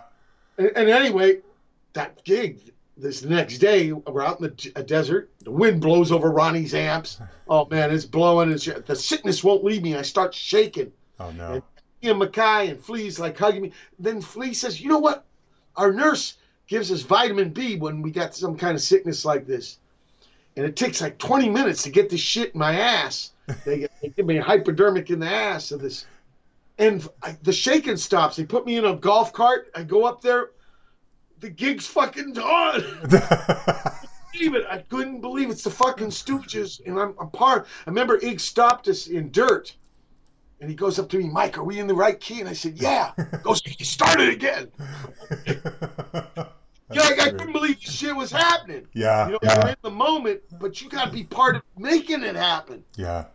[0.57, 1.41] And, and anyway,
[1.93, 2.71] that gig
[3.01, 5.31] this next day, we're out in the desert.
[5.43, 7.19] The wind blows over Ronnie's amps.
[7.51, 8.51] Oh man, it's blowing.
[8.51, 9.95] It's, the sickness won't leave me.
[9.95, 10.91] I start shaking.
[11.19, 11.63] Oh no.
[12.03, 13.71] Ian MacKaye and Flea's like hugging me.
[13.97, 15.25] Then Flea says, "You know what?
[15.75, 16.37] Our nurse
[16.69, 19.79] gives us vitamin B when we got some kind of sickness like this.
[20.55, 23.31] And it takes like 20 minutes to get this shit in my ass.
[23.65, 26.05] They, they give me a hypodermic in the ass of this.
[26.77, 28.35] And I, the shaking stops.
[28.35, 29.71] They put me in a golf cart.
[29.73, 30.51] I go up there.
[31.39, 32.81] The gig's fucking done.
[34.33, 34.65] believe it.
[34.69, 37.65] I couldn't believe it's the fucking Stooges, and I'm, I'm part.
[37.85, 39.73] I remember Ig stopped us in dirt,
[40.59, 42.39] and he goes up to me, Mike, are we in the right key?
[42.41, 43.11] And I said, Yeah.
[43.17, 44.69] He goes, he started again.
[46.91, 48.87] Yeah, like, I couldn't believe this shit was happening.
[48.93, 51.61] yeah, You know, yeah, you're in the moment, but you got to be part of
[51.77, 52.83] making it happen.
[52.95, 53.25] yeah.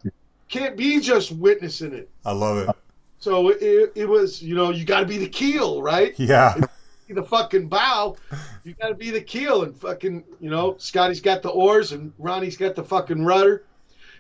[0.49, 2.11] Can't be just witnessing it.
[2.25, 2.75] I love it.
[3.19, 6.19] So it, it was, you know, you got to be the keel, right?
[6.19, 6.63] Yeah, Be
[7.09, 8.17] the fucking bow.
[8.65, 12.13] You got to be the keel, and fucking, you know, Scotty's got the oars, and
[12.19, 13.65] Ronnie's got the fucking rudder.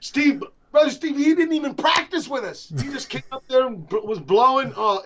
[0.01, 2.70] Steve, brother Steve, he didn't even practice with us.
[2.82, 4.72] He just came up there and was blowing.
[4.76, 4.99] Uh,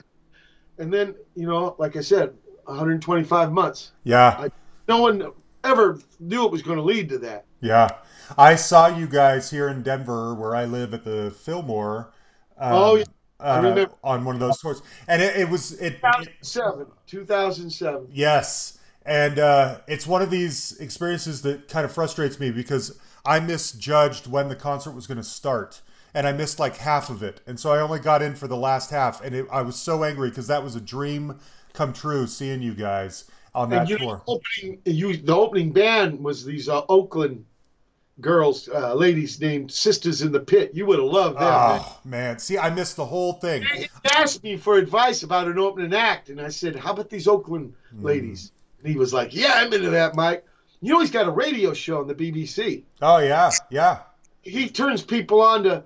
[0.79, 3.93] and then, you know, like I said, 125 months.
[4.05, 4.49] yeah,
[4.89, 5.31] No one
[5.65, 7.45] ever knew it was going to lead to that.
[7.61, 7.89] yeah.
[8.37, 12.13] I saw you guys here in Denver, where I live at the Fillmore.
[12.59, 13.05] Um, Oh, yeah.
[13.41, 16.01] I uh, on one of those tours, and it, it was it, it
[16.43, 16.87] 2007.
[17.07, 18.09] 2007.
[18.11, 18.79] Yes.
[19.07, 24.27] And uh, it's one of these experiences that kind of frustrates me because I misjudged
[24.27, 25.81] when the concert was going to start.
[26.15, 27.41] And I missed like half of it.
[27.47, 29.23] And so I only got in for the last half.
[29.23, 31.39] And it, I was so angry because that was a dream
[31.75, 33.25] come true seeing you guys
[33.55, 34.23] on that And you, tour.
[34.27, 37.45] opening, you, the opening band was these uh, Oakland
[38.21, 40.73] girls, uh, ladies named Sisters in the Pit.
[40.75, 41.45] You would have loved them.
[41.45, 41.81] man.
[41.83, 42.39] Oh, man.
[42.39, 43.65] See, I missed the whole thing.
[43.75, 47.29] He asked me for advice about an opening act, and I said, "How about these
[47.29, 48.53] Oakland ladies?"
[48.83, 50.45] And he was like, "Yeah, I'm into that, Mike."
[50.81, 52.85] You know, he's got a radio show on the BBC.
[53.03, 53.51] Oh, yeah.
[53.71, 53.99] Yeah.
[54.43, 55.83] He turns people on to,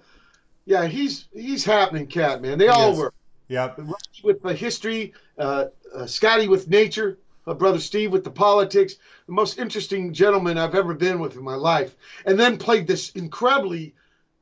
[0.66, 2.58] yeah, he's he's happening, cat man.
[2.58, 2.98] They all is.
[2.98, 3.14] were.
[3.48, 3.80] Yep.
[4.22, 8.94] With the history, uh, uh, Scotty with nature, uh, brother Steve with the politics.
[9.26, 11.94] The most interesting gentleman I've ever been with in my life,
[12.26, 13.94] and then played this incredibly,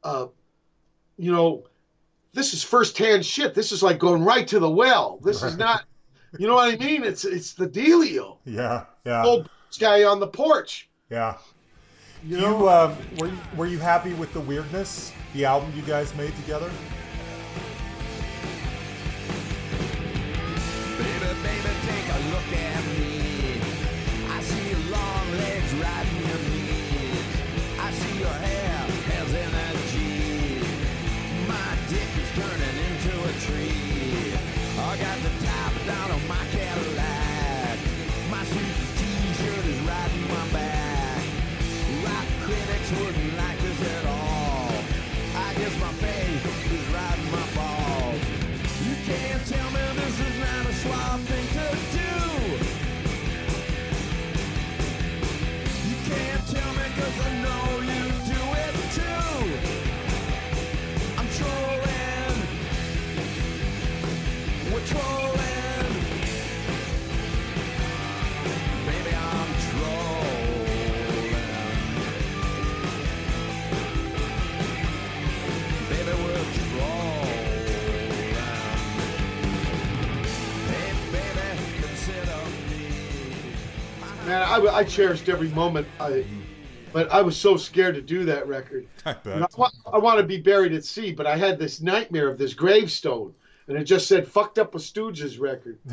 [0.02, 0.26] uh,
[1.16, 1.64] you know,
[2.32, 3.54] this is firsthand shit.
[3.54, 5.18] This is like going right to the well.
[5.22, 5.84] This is not,
[6.38, 7.02] you know what I mean?
[7.02, 8.38] It's it's the dealio.
[8.44, 8.84] Yeah.
[9.04, 9.24] Yeah.
[9.24, 10.88] Old guy on the porch.
[11.10, 11.36] Yeah.
[12.22, 15.82] You You, know, um, were, you, were you happy with the weirdness, the album you
[15.82, 16.70] guys made together?
[22.28, 23.60] Look at me.
[24.28, 25.72] I see your long legs
[26.26, 27.28] your knees.
[27.78, 28.76] I see your hair
[29.12, 30.60] has energy.
[31.48, 34.34] My dick is turning into a tree.
[34.78, 35.29] I got
[84.80, 85.86] I, cherished every moment.
[86.00, 86.24] I,
[86.92, 88.86] but I was so scared to do that record.
[89.04, 89.42] I bet.
[89.42, 92.38] I, want, I want to be buried at sea, but I had this nightmare of
[92.38, 93.34] this gravestone,
[93.68, 95.78] and it just said "fucked up a Stooges record."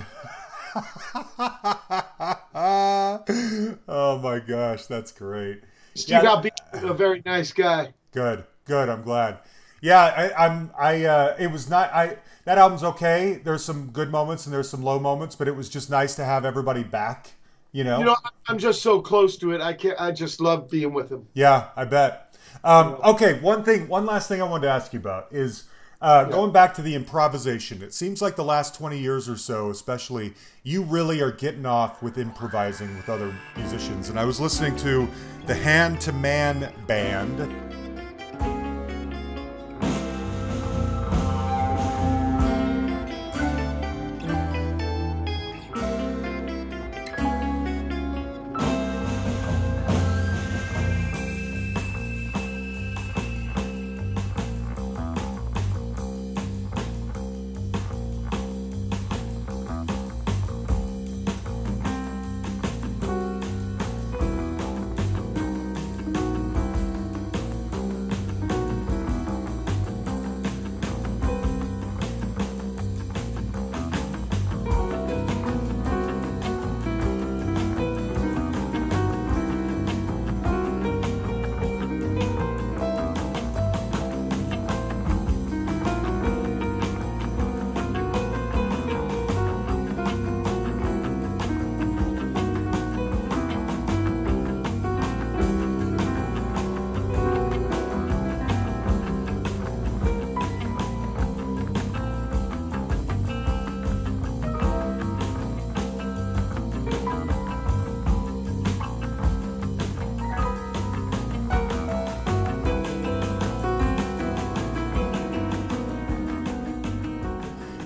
[3.88, 5.61] oh my gosh, that's great.
[5.93, 6.30] Steve Yeah.
[6.30, 7.93] Albini, a very nice guy.
[8.14, 8.88] Good, good.
[8.88, 9.39] I'm glad.
[9.81, 10.72] Yeah, I, I'm.
[10.80, 11.03] I.
[11.03, 11.93] Uh, it was not.
[11.93, 12.18] I.
[12.45, 13.41] That album's okay.
[13.43, 16.23] There's some good moments and there's some low moments, but it was just nice to
[16.23, 17.34] have everybody back.
[17.72, 17.99] You know.
[17.99, 18.15] You know,
[18.48, 19.61] I'm just so close to it.
[19.61, 19.99] I can't.
[19.99, 21.27] I just love being with him.
[21.34, 22.35] Yeah, I bet.
[22.64, 25.65] Um, okay, one thing, one last thing I wanted to ask you about is
[26.02, 27.81] uh, going back to the improvisation.
[27.81, 30.34] It seems like the last 20 years or so, especially,
[30.64, 34.10] you really are getting off with improvising with other musicians.
[34.10, 35.07] And I was listening to
[35.45, 37.66] the Hand to Man Band.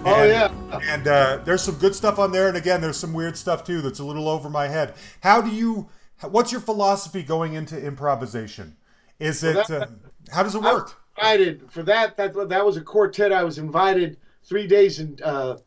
[0.04, 0.80] Oh, And- yeah.
[0.94, 3.82] and uh, there's some good stuff on there, and again, there's some weird stuff too
[3.82, 4.96] that's a little over my head.
[5.22, 5.90] How do you?
[6.22, 8.78] What's your philosophy going into improvisation?
[9.20, 9.68] Is it?
[9.68, 9.88] that- uh,
[10.32, 10.96] how does it work?
[11.18, 12.18] I invited for that.
[12.18, 13.32] That that was a quartet.
[13.32, 15.58] I was invited three days in uh,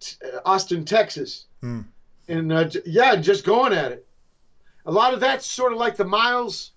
[0.00, 1.80] t- uh, Austin, Texas, Hmm.
[2.28, 4.06] and uh, j- yeah, just going at it.
[4.86, 6.72] A lot of that's sort of like the Miles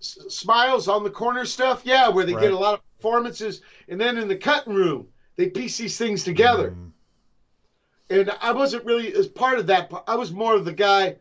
[0.00, 1.82] S- Smiles on the corner stuff.
[1.84, 2.42] Yeah, where they Right.
[2.42, 6.24] get a lot of performances, and then in the cutting room they piece these things
[6.24, 6.70] together.
[6.70, 6.88] Hmm.
[8.08, 9.92] And I wasn't really as part of that.
[10.06, 11.16] I was more of the guy.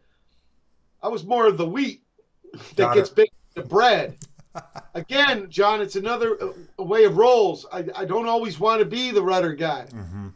[1.01, 2.03] I was more of the wheat
[2.53, 3.15] that Got gets it.
[3.15, 4.17] baked into bread.
[4.93, 7.65] Again, John, it's another uh, a way of roles.
[7.73, 10.31] I, I don't always want to be the rudder guy, Mhm.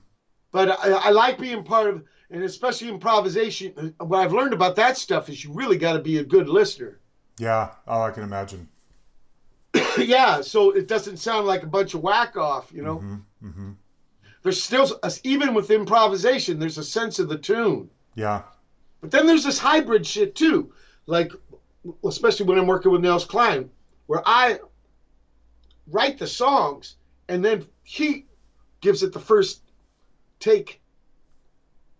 [0.51, 3.93] but I, I like being part of, and especially improvisation.
[3.99, 6.49] uh, What I've learned about that stuff is you really got to be a good
[6.49, 6.99] listener.
[7.37, 8.67] Yeah, oh, I can imagine.
[9.97, 13.01] yeah, so it doesn't sound like a bunch of whack off, you know.
[13.41, 13.71] Hmm
[14.43, 14.87] There's still,
[15.23, 17.89] even with improvisation, there's a sense of the tune.
[18.15, 18.43] Yeah,
[19.01, 20.73] But then there's this hybrid shit too,
[21.05, 21.31] like
[22.05, 23.69] especially when I'm working with Nels Cline,
[24.07, 24.59] where I
[25.87, 26.95] write the songs
[27.27, 28.25] and then he
[28.81, 29.61] gives it the first
[30.39, 30.81] take,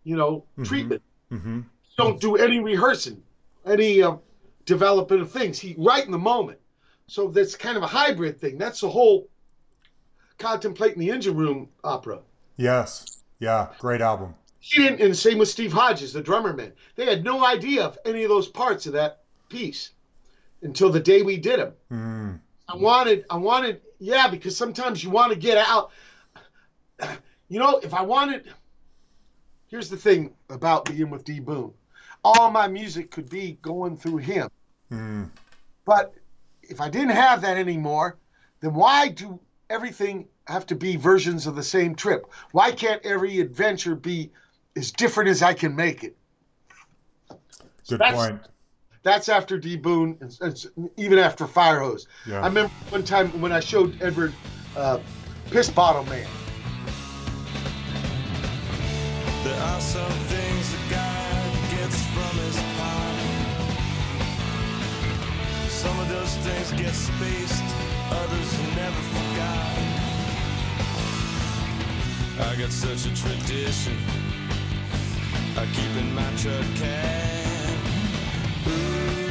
[0.03, 1.01] you know, treatment.
[1.29, 1.61] hmm
[1.97, 3.21] Don't do any rehearsing,
[3.65, 4.15] any uh,
[4.65, 5.59] developing of things.
[5.59, 6.59] He right in the moment.
[7.07, 8.57] So that's kind of a hybrid thing.
[8.57, 9.29] That's the whole
[10.39, 12.19] contemplating the engine room opera.
[12.57, 13.05] yes,
[13.39, 14.33] yeah, great album.
[14.59, 16.73] He didn't, and same with Steve Hodges, the drummer man.
[16.95, 19.91] They had no idea of any of those parts of that piece
[20.61, 21.73] until the day we did them.
[21.91, 22.39] Mm.
[22.67, 25.91] I wanted, I wanted, yeah, because sometimes you want to get out.
[27.47, 28.51] You know, if I wanted,
[29.67, 31.73] here's the thing about being with D Boon.
[32.23, 34.49] All my music could be going through him.
[34.91, 35.29] Mm.
[35.85, 36.13] But
[36.61, 38.17] if I didn't have that anymore,
[38.59, 39.39] then why do
[39.69, 42.25] everything have to be versions of the same trip?
[42.51, 44.31] Why can't every adventure be
[44.75, 46.15] as different as I can make it?
[47.87, 48.41] Good That's- point.
[49.01, 52.05] That's after D Boon, and, and even after Firehose.
[52.27, 52.41] Yeah.
[52.41, 54.33] I remember one time when I showed Edward
[54.75, 54.99] uh,
[55.51, 56.27] Piss Bottle Man.
[59.45, 63.19] There are some things a guy gets from his pie.
[65.69, 67.63] Some of those things get spaced,
[68.11, 69.77] others never forgot.
[72.39, 73.97] I got such a tradition.
[75.57, 77.77] I keep in my truck cab.
[78.67, 79.28] Ooh,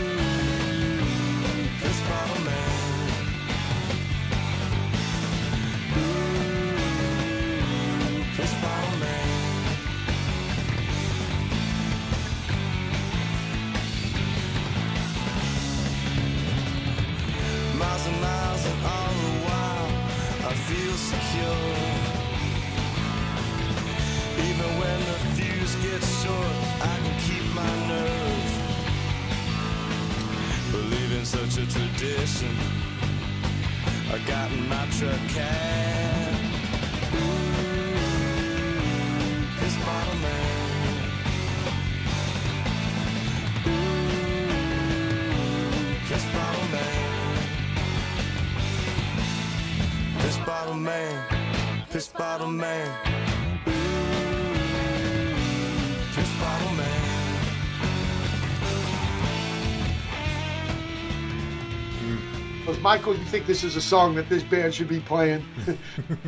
[62.80, 65.44] Michael, you think this is a song that this band should be playing?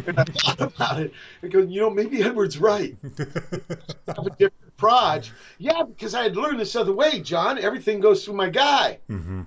[0.07, 1.13] and I thought about it.
[1.43, 2.97] I go, you know, maybe Edward's right.
[3.05, 3.13] I
[4.09, 5.33] have a different proj.
[5.59, 7.59] Yeah, because I had learned this other way, John.
[7.59, 8.99] Everything goes through my guy.
[9.07, 9.43] hmm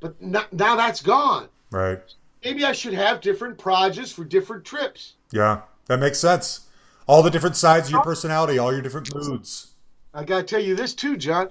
[0.00, 1.48] But now, now that's gone.
[1.70, 2.00] Right.
[2.44, 5.14] Maybe I should have different projes for different trips.
[5.30, 6.66] Yeah, that makes sense.
[7.06, 9.74] All the different sides of your personality, all your different moods.
[10.14, 11.50] I got to tell you this too, John.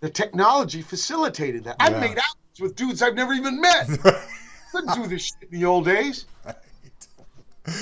[0.00, 1.76] The technology facilitated that.
[1.80, 2.18] I made made
[2.54, 3.86] albums with dudes I've never even met.
[4.72, 6.26] Couldn't do this shit in the old days.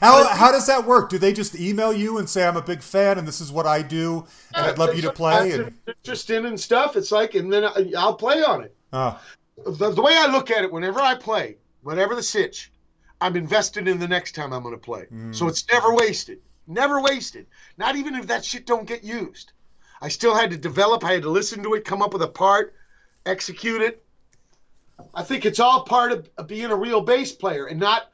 [0.00, 1.10] how how does that work?
[1.10, 3.66] Do they just email you and say I'm a big fan and this is what
[3.66, 4.24] I do
[4.54, 5.52] and I'd love you to play?
[5.52, 6.96] And interested in stuff.
[6.96, 8.74] It's like, and then I, I'll play on it.
[8.92, 9.20] oh,
[9.66, 12.72] The, the way I look at it, whenever I play, whatever the sitch,
[13.20, 15.06] I'm invested in the next time I'm going to play.
[15.12, 15.34] Mm.
[15.34, 16.38] So it's never wasted.
[16.66, 17.46] Never wasted.
[17.76, 19.52] Not even if that shit don't get used.
[20.00, 21.04] I still had to develop.
[21.04, 22.74] I had to listen to it, come up with a part,
[23.26, 24.04] execute it.
[25.14, 28.10] I think it's all part of, of being a real bass player and not,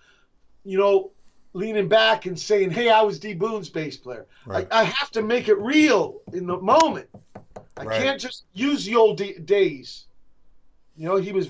[0.65, 1.11] you know,
[1.53, 4.66] leaning back and saying, "Hey, I was D Boon's bass player." Right.
[4.70, 7.09] I, I have to make it real in the moment.
[7.78, 8.01] I Right.
[8.03, 10.07] can't just use the old d- days.
[10.97, 11.49] You know, he was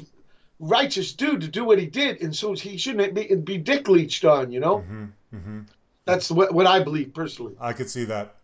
[0.58, 4.24] righteous dude to do what he did, and so he shouldn't be, be dick leeched
[4.24, 4.50] on.
[4.50, 4.78] You know,
[5.30, 5.60] hmm
[6.04, 7.54] That's what, what I believe personally.
[7.60, 8.36] I could see that.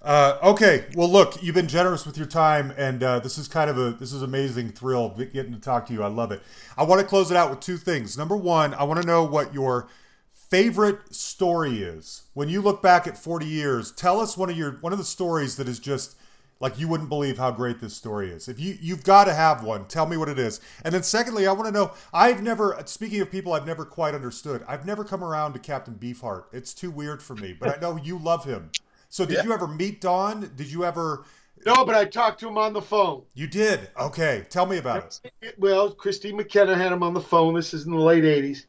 [0.00, 3.68] Uh, okay, well, look, you've been generous with your time, and uh, this is kind
[3.68, 6.02] of a this is amazing thrill getting to talk to you.
[6.02, 6.40] I love it.
[6.76, 8.16] I want to close it out with two things.
[8.16, 9.88] Number one, I want to know what your
[10.32, 12.22] favorite story is.
[12.32, 15.04] When you look back at 40 years, tell us one of your one of the
[15.04, 16.16] stories that is just
[16.60, 18.48] like you wouldn't believe how great this story is.
[18.48, 20.60] If you you've got to have one, tell me what it is.
[20.84, 21.92] And then secondly, I want to know.
[22.14, 24.64] I've never speaking of people I've never quite understood.
[24.68, 26.44] I've never come around to Captain Beefheart.
[26.52, 28.70] It's too weird for me, but I know you love him.
[29.08, 29.44] So did Yeah.
[29.44, 30.50] you ever meet Don?
[30.56, 31.24] Did you ever?
[31.66, 33.22] No, but I talked to him on the phone.
[33.34, 33.90] You did.
[34.00, 35.54] Okay, tell me about it.
[35.58, 37.54] Well, Kristine McKenna had him on the phone.
[37.54, 38.66] This is in the late 80s.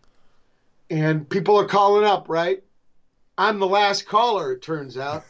[0.89, 2.63] And people are calling up, right?
[3.37, 5.23] I'm the last caller, it turns out.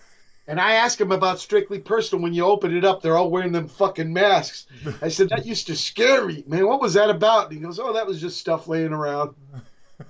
[0.48, 2.24] And I asked him about Strictly Personal.
[2.24, 4.66] When you open it up, they're all wearing them fucking masks.
[5.02, 6.66] I said, That used to scare me, man.
[6.66, 7.52] What was that about?
[7.52, 9.36] And he goes, Oh, that was just stuff laying around.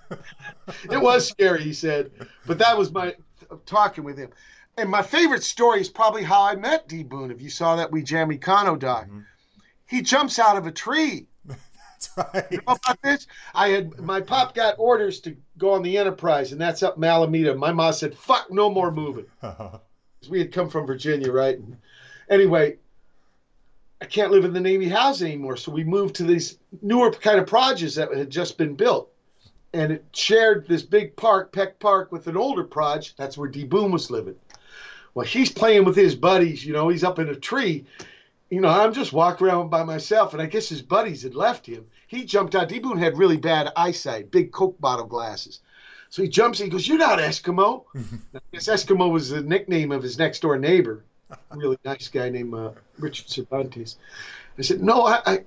[0.90, 2.12] it was scary, he said.
[2.46, 3.16] But that was my
[3.66, 4.30] talking with him.
[4.80, 7.32] And my favorite story is probably how I met D Boon.
[7.32, 9.08] If you saw that We Jam Econo doc,
[9.86, 11.28] he jumps out of a tree.
[11.46, 12.46] That's right.
[12.50, 13.28] You know about this?
[13.54, 17.58] I had my pop got orders to go on the Enterprise, and that's up Malamita.
[17.58, 19.78] My mom said, "Fuck, no more moving." 'Cause uh-huh.
[20.30, 21.58] we had come from Virginia, right?
[21.58, 21.76] And
[22.30, 22.78] anyway,
[24.00, 27.38] I can't live in the Navy house anymore, so we moved to these newer kind
[27.38, 29.12] of projects that had just been built,
[29.74, 33.18] and it shared this big park, Peck Park, with an older project.
[33.18, 34.36] That's where D Boon was living.
[35.20, 36.66] Well, he's playing with his buddies.
[36.66, 37.84] You know, he's up in a tree.
[38.50, 41.66] You know, I'm just walking around by myself, and I guess his buddies had left
[41.66, 41.86] him.
[42.08, 42.70] He jumped out.
[42.70, 45.60] D Boon had really bad eyesight, big Coke bottle glasses.
[46.10, 46.60] So he jumps.
[46.60, 47.84] He goes, "You're not Eskimo."
[48.34, 51.04] I guess Eskimo was the nickname of his next door neighbor,
[51.52, 53.98] really nice guy named uh, Richard Cervantes.
[54.58, 55.40] I said, "No, I,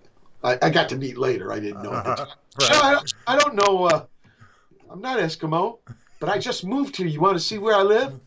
[0.44, 1.50] I, I, got to meet later.
[1.50, 1.92] I didn't know."
[2.58, 3.84] the time." I, don't, I don't know.
[3.86, 4.04] Uh,
[4.90, 5.78] I'm not Eskimo,
[6.20, 7.06] but I just moved here.
[7.06, 8.20] You want to see where I live?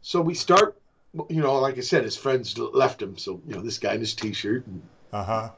[0.00, 0.74] So we start.
[1.28, 3.16] You know, like I said, his friends left him.
[3.16, 4.82] So you know, this guy in his t-shirt and
[5.12, 5.50] Uh huh.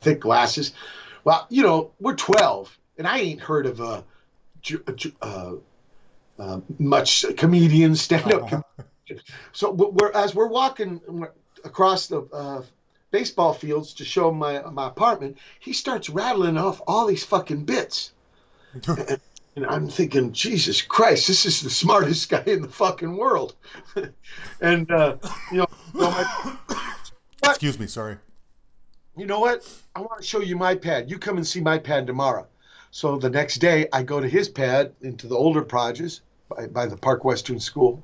[0.00, 0.72] thick glasses.
[1.24, 4.02] Well, you know, we're 12, and I ain't heard of uh,
[4.62, 4.84] ju-
[5.20, 5.54] uh,
[6.38, 8.48] uh, much comedians, stand-up.
[8.50, 8.62] com-
[9.52, 11.00] So w- we're as we're walking
[11.64, 12.62] across the uh,
[13.10, 18.12] baseball fields to show my my apartment, he starts rattling off all these fucking bits.
[19.56, 23.56] And, I'm thinking, Jesus Christ, this is the smartest guy in the fucking world.
[24.60, 25.16] and uh,
[25.50, 26.56] you know, you know, my,
[27.42, 27.86] Excuse me.
[27.86, 28.18] Sorry.
[29.16, 29.66] you know what?
[29.94, 31.10] I want to show you my pad.
[31.10, 32.46] You come and see my pad tomorrow.
[32.90, 36.86] So the next day, I go to his pad into the older projects by, by
[36.86, 38.02] the Park Western School,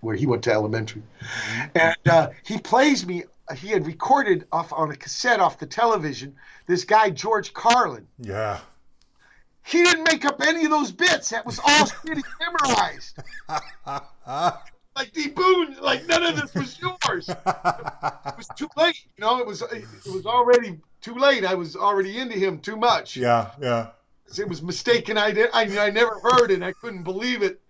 [0.00, 1.02] where he went to elementary.
[1.74, 3.24] And uh, he plays me.
[3.56, 6.36] He had recorded off on a cassette off the television
[6.66, 8.06] this guy George Carlin.
[8.18, 8.60] Yeah.
[9.70, 11.28] He didn't make up any of those bits.
[11.30, 13.18] That was all he memorized.
[14.96, 17.28] like D Boon, like none of this was yours.
[17.28, 19.00] it was too late.
[19.16, 21.44] You know, it was it was already too late.
[21.44, 23.16] I was already into him too much.
[23.16, 23.50] Yeah.
[23.60, 23.88] Yeah.
[24.38, 25.18] It was mistaken.
[25.18, 25.50] I did.
[25.52, 26.54] I, I never heard it.
[26.54, 27.60] and I couldn't believe it.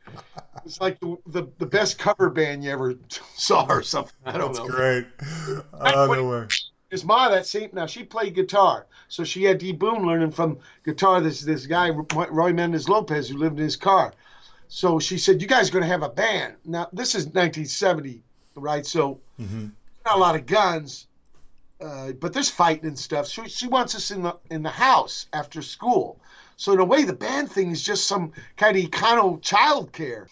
[0.64, 2.94] It's like the, the the best cover band you ever
[3.34, 4.14] saw or something.
[4.24, 4.74] I don't That's know.
[4.74, 5.06] great.
[5.72, 6.46] Oh, no way.
[6.90, 10.58] His ma, that same now she played guitar, so she had D Boon learning from
[10.84, 11.20] guitar.
[11.20, 14.12] This this guy Roy Mendez Lopez who lived in his car.
[14.68, 18.22] So she said, "You guys are going to have a band." Now this is 1970,
[18.56, 18.84] right?
[18.84, 19.20] So
[20.04, 21.06] not a lot of guns,
[21.80, 23.26] uh, but there's fighting and stuff.
[23.26, 26.18] So she wants us in the in the house after school.
[26.56, 30.28] So in a way, the band thing is just some kind of econo child care.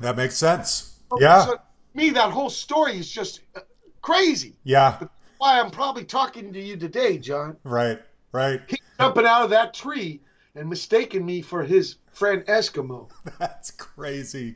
[0.00, 1.00] That makes sense.
[1.18, 1.44] Yeah.
[1.44, 1.60] So to
[1.94, 3.60] me, that whole story is just uh,
[4.00, 4.54] crazy.
[4.64, 4.98] Yeah.
[5.42, 7.56] Why I'm probably talking to you today, John.
[7.64, 8.00] Right.
[8.30, 8.60] Right.
[8.68, 10.20] He jumping out of that tree
[10.54, 13.10] and mistaking me for his friend Eskimo.
[13.40, 14.54] That's crazy.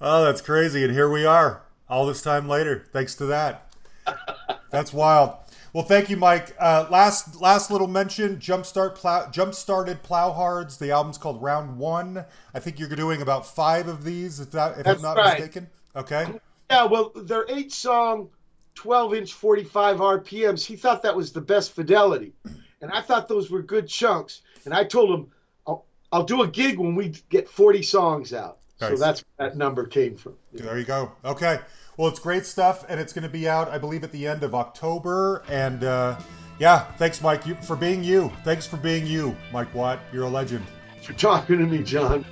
[0.00, 0.82] Oh, that's crazy.
[0.82, 3.72] And here we are, all this time later, thanks to that.
[4.72, 5.36] That's wild.
[5.72, 6.56] Well, thank you, Mike.
[6.58, 10.76] Uh, last last little mention: Jumpstart plow, Jump started Plowhards.
[10.78, 12.24] The album's called Round One.
[12.52, 15.38] I think you're doing about five of these, if that if I'm not right.
[15.38, 15.68] mistaken.
[15.94, 16.26] Okay.
[16.68, 18.30] Yeah, well, they're eight song,
[18.76, 20.64] 12 inch, 45 RPMs.
[20.64, 22.32] He thought that was the best fidelity.
[22.80, 24.42] And I thought those were good chunks.
[24.64, 25.32] And I told him,
[25.66, 28.58] I'll, I'll do a gig when we get 40 songs out.
[28.78, 30.34] So that's where that number came from.
[30.52, 31.10] There you go.
[31.24, 31.58] Okay.
[31.96, 34.42] Well, it's great stuff, and it's going to be out, I believe, at the end
[34.42, 35.42] of October.
[35.48, 36.18] And uh,
[36.58, 38.30] yeah, thanks, Mike, you, for being you.
[38.44, 39.98] Thanks for being you, Mike Watt.
[40.12, 40.64] You're a legend.
[40.92, 42.26] Thanks for talking to me, John.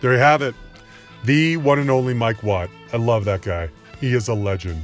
[0.00, 0.56] There you have it.
[1.24, 2.68] The one and only Mike Watt.
[2.92, 3.70] I love that guy.
[4.00, 4.82] He is a legend.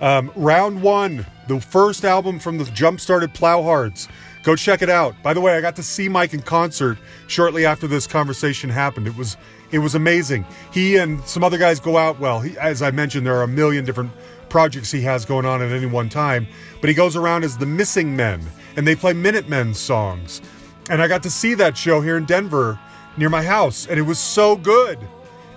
[0.00, 4.08] Um, round one the first album from the jump started Plowhards.
[4.42, 5.20] Go check it out.
[5.22, 9.06] By the way, I got to see Mike in concert shortly after this conversation happened.
[9.06, 9.36] It was
[9.72, 10.44] it was amazing.
[10.72, 12.20] He and some other guys go out.
[12.20, 14.12] Well, he, as I mentioned, there are a million different
[14.48, 16.46] projects he has going on at any one time,
[16.80, 18.46] but he goes around as the Missing Men,
[18.76, 20.40] and they play Minutemen songs.
[20.88, 22.78] And I got to see that show here in Denver
[23.16, 24.98] near my house, and it was so good.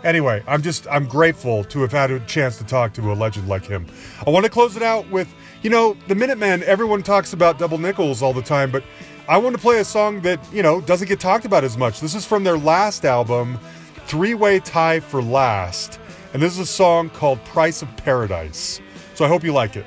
[0.04, 3.48] Anyway, I'm just I'm grateful to have had a chance to talk to a legend
[3.50, 3.86] like him.
[4.26, 6.64] I want to close it out with, you know, the Minutemen.
[6.64, 8.84] Everyone talks about double nickels all the time, but
[9.28, 12.00] I want to play a song that you know doesn't get talked about as much.
[12.00, 13.60] This is from their last album,
[14.06, 16.00] Three Way Tie for Last,
[16.34, 18.80] and this is a song called Price of Paradise.
[19.16, 19.86] So I hope you like it.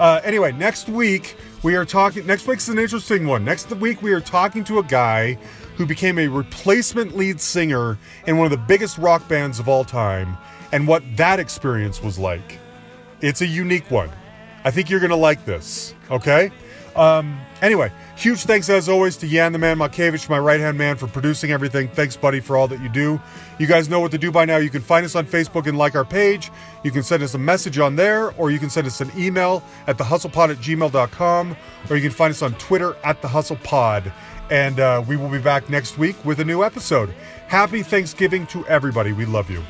[0.00, 2.26] Uh, anyway, next week we are talking.
[2.26, 3.44] Next week's an interesting one.
[3.44, 5.34] Next week we are talking to a guy
[5.76, 9.84] who became a replacement lead singer in one of the biggest rock bands of all
[9.84, 10.38] time,
[10.72, 12.58] and what that experience was like.
[13.20, 14.08] It's a unique one.
[14.64, 15.94] I think you're gonna like this.
[16.10, 16.50] Okay.
[16.96, 20.96] Um, anyway, huge thanks as always to Yan the Man Malkevich, my right hand man,
[20.96, 21.88] for producing everything.
[21.88, 23.20] Thanks, buddy, for all that you do.
[23.58, 24.56] You guys know what to do by now.
[24.56, 26.50] You can find us on Facebook and like our page.
[26.82, 29.62] You can send us a message on there, or you can send us an email
[29.86, 31.56] at thehustlepod at gmail.com,
[31.88, 34.12] or you can find us on Twitter at thehustlepod.
[34.50, 37.14] And uh, we will be back next week with a new episode.
[37.46, 39.12] Happy Thanksgiving to everybody.
[39.12, 39.62] We love you.